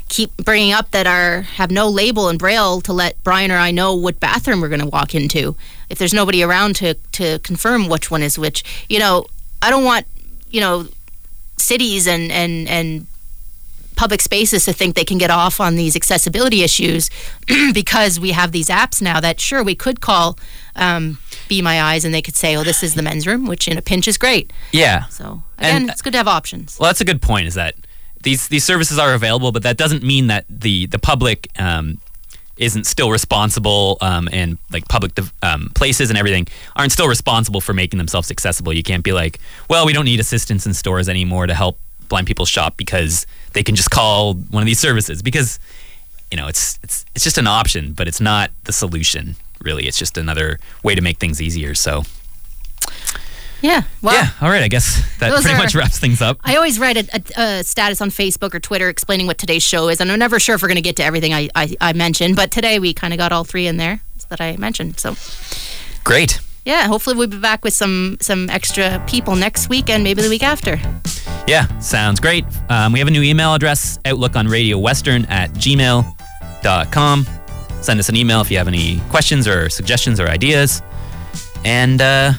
keep 0.09 0.35
bringing 0.37 0.73
up 0.73 0.91
that 0.91 1.05
are 1.05 1.41
have 1.41 1.69
no 1.71 1.87
label 1.87 2.29
in 2.29 2.37
braille 2.37 2.81
to 2.81 2.91
let 2.91 3.23
Brian 3.23 3.51
or 3.51 3.57
I 3.57 3.71
know 3.71 3.95
what 3.95 4.19
bathroom 4.19 4.59
we're 4.59 4.67
going 4.69 4.81
to 4.81 4.87
walk 4.87 5.13
into. 5.15 5.55
If 5.89 5.99
there's 5.99 6.13
nobody 6.13 6.43
around 6.43 6.75
to 6.77 6.95
to 7.13 7.39
confirm 7.39 7.87
which 7.87 8.11
one 8.11 8.23
is 8.23 8.37
which, 8.37 8.63
you 8.89 8.99
know, 8.99 9.25
I 9.61 9.69
don't 9.69 9.83
want 9.83 10.05
you 10.51 10.61
know 10.61 10.87
cities 11.59 12.07
and 12.07 12.31
and 12.31 12.67
and 12.67 13.07
public 13.95 14.21
spaces 14.21 14.63
to 14.63 14.71
think 14.71 14.95
they 14.95 15.03
can 15.03 15.17
get 15.17 15.29
off 15.29 15.59
on 15.59 15.75
these 15.75 15.93
accessibility 15.93 16.63
issues 16.63 17.09
because 17.73 18.17
we 18.17 18.31
have 18.31 18.53
these 18.53 18.67
apps 18.69 19.01
now 19.01 19.19
that 19.19 19.41
sure 19.41 19.61
we 19.61 19.75
could 19.75 19.99
call 19.99 20.39
um, 20.77 21.17
be 21.49 21.61
my 21.61 21.81
eyes 21.81 22.05
and 22.05 22.13
they 22.13 22.21
could 22.21 22.35
say 22.37 22.55
oh 22.55 22.63
this 22.63 22.81
is 22.81 22.95
the 22.95 23.01
men's 23.01 23.27
room 23.27 23.45
which 23.45 23.67
in 23.67 23.77
a 23.77 23.81
pinch 23.81 24.07
is 24.07 24.17
great 24.17 24.53
Yeah. 24.71 25.05
so 25.07 25.43
again 25.57 25.81
And- 25.81 25.89
it's 25.89 26.01
good 26.01 26.13
to 26.13 26.17
have 26.17 26.29
options 26.29 26.77
Well, 26.79 26.87
that's 26.89 27.01
a 27.01 27.05
good 27.05 27.21
point. 27.21 27.47
Is 27.47 27.55
that 27.55 27.75
these 28.23 28.47
these 28.49 28.63
services 28.65 28.97
are 28.99 29.13
available, 29.13 29.51
but 29.51 29.63
that 29.63 29.75
doesn't 29.77 30.03
mean 30.03 30.27
that 30.27 30.45
the 30.49 30.85
the 30.87 30.99
public 30.99 31.47
um, 31.57 31.99
isn't 32.59 32.85
still 32.85 33.09
responsible 33.09 33.97
um, 34.01 34.29
and 34.31 34.57
like 34.71 34.87
public 34.87 35.17
um, 35.41 35.71
places 35.73 36.09
and 36.09 36.19
everything 36.19 36.45
aren't 36.75 36.91
still 36.91 37.07
responsible 37.07 37.61
for 37.61 37.73
making 37.73 37.97
themselves 37.97 38.29
accessible. 38.29 38.73
You 38.73 38.83
can't 38.83 39.03
be 39.03 39.13
like, 39.13 39.39
well, 39.69 39.85
we 39.85 39.93
don't 39.93 40.05
need 40.05 40.19
assistance 40.19 40.65
in 40.65 40.73
stores 40.73 41.09
anymore 41.09 41.47
to 41.47 41.53
help 41.53 41.79
blind 42.09 42.27
people 42.27 42.45
shop 42.45 42.75
because 42.75 43.25
they 43.53 43.63
can 43.63 43.75
just 43.75 43.89
call 43.89 44.33
one 44.33 44.61
of 44.61 44.67
these 44.67 44.79
services 44.79 45.21
because 45.21 45.59
you 46.31 46.37
know 46.37 46.47
it's 46.47 46.77
it's 46.83 47.05
it's 47.15 47.23
just 47.23 47.37
an 47.37 47.47
option, 47.47 47.93
but 47.93 48.07
it's 48.07 48.21
not 48.21 48.51
the 48.65 48.73
solution. 48.73 49.35
Really, 49.61 49.87
it's 49.87 49.97
just 49.97 50.17
another 50.17 50.59
way 50.83 50.95
to 50.95 51.01
make 51.01 51.17
things 51.17 51.41
easier. 51.41 51.75
So 51.75 52.03
yeah 53.61 53.83
well 54.01 54.13
yeah, 54.15 54.29
all 54.41 54.49
right. 54.49 54.63
I 54.63 54.67
guess 54.67 55.01
that 55.19 55.31
pretty 55.33 55.53
are- 55.55 55.57
much 55.57 55.75
wraps 55.75 55.99
things 55.99 56.21
up. 56.21 56.37
I 56.43 56.55
always 56.55 56.79
write 56.79 56.97
a, 56.97 57.21
a, 57.37 57.41
a 57.59 57.63
status 57.63 58.01
on 58.01 58.09
Facebook 58.09 58.53
or 58.53 58.59
Twitter 58.59 58.87
explaining 58.89 59.27
what 59.27 59.37
today's 59.37 59.63
show 59.63 59.89
is, 59.89 59.99
and 60.01 60.11
I'm 60.11 60.19
never 60.19 60.39
sure 60.39 60.55
if 60.55 60.61
we're 60.61 60.67
going 60.69 60.75
to 60.77 60.81
get 60.81 60.95
to 60.97 61.03
everything 61.03 61.33
I, 61.33 61.49
I, 61.55 61.75
I 61.81 61.93
mentioned. 61.93 62.35
But 62.35 62.51
today 62.51 62.79
we 62.79 62.93
kind 62.93 63.13
of 63.13 63.17
got 63.17 63.31
all 63.31 63.43
three 63.43 63.67
in 63.67 63.77
there 63.77 64.01
that 64.29 64.39
I 64.41 64.55
mentioned. 64.57 64.99
So 64.99 65.15
Great. 66.03 66.39
yeah, 66.65 66.87
hopefully 66.87 67.15
we'll 67.15 67.27
be 67.27 67.39
back 67.39 67.63
with 67.63 67.73
some 67.73 68.17
some 68.21 68.49
extra 68.49 69.03
people 69.07 69.35
next 69.35 69.69
week 69.69 69.89
and 69.89 70.03
maybe 70.03 70.21
the 70.21 70.29
week 70.29 70.43
after. 70.43 70.79
Yeah, 71.47 71.79
sounds 71.79 72.19
great. 72.19 72.45
Um, 72.69 72.93
we 72.93 72.99
have 72.99 73.07
a 73.07 73.11
new 73.11 73.23
email 73.23 73.53
address, 73.55 73.97
Outlook 74.05 74.35
on 74.35 74.47
Radio 74.47 74.77
Western 74.77 75.25
at 75.25 75.51
gmail.com. 75.53 77.27
Send 77.81 77.99
us 77.99 78.09
an 78.09 78.15
email 78.15 78.41
if 78.41 78.51
you 78.51 78.57
have 78.57 78.67
any 78.67 78.99
questions 79.09 79.47
or 79.47 79.69
suggestions 79.69 80.19
or 80.19 80.27
ideas. 80.27 80.81
And 81.65 82.01
uh, 82.01 82.33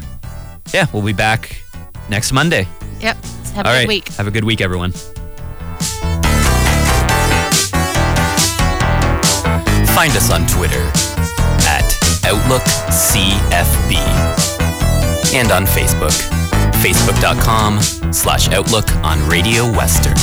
yeah, 0.72 0.86
we'll 0.92 1.02
be 1.04 1.12
back 1.12 1.62
next 2.08 2.32
Monday. 2.32 2.66
Yep. 3.00 3.16
Have 3.54 3.66
a 3.66 3.68
All 3.68 3.74
good 3.74 3.78
right. 3.78 3.88
week. 3.88 4.08
Have 4.10 4.26
a 4.26 4.30
good 4.30 4.44
week, 4.44 4.60
everyone. 4.60 4.92
Find 9.94 10.12
us 10.16 10.30
on 10.30 10.46
Twitter 10.46 10.80
at 11.68 11.84
OutlookCFB 12.24 13.96
and 15.34 15.50
on 15.52 15.64
Facebook, 15.66 16.16
facebook.com 16.82 17.80
slash 18.12 18.48
Outlook 18.48 18.90
on 19.04 19.26
Radio 19.28 19.64
Western. 19.72 20.14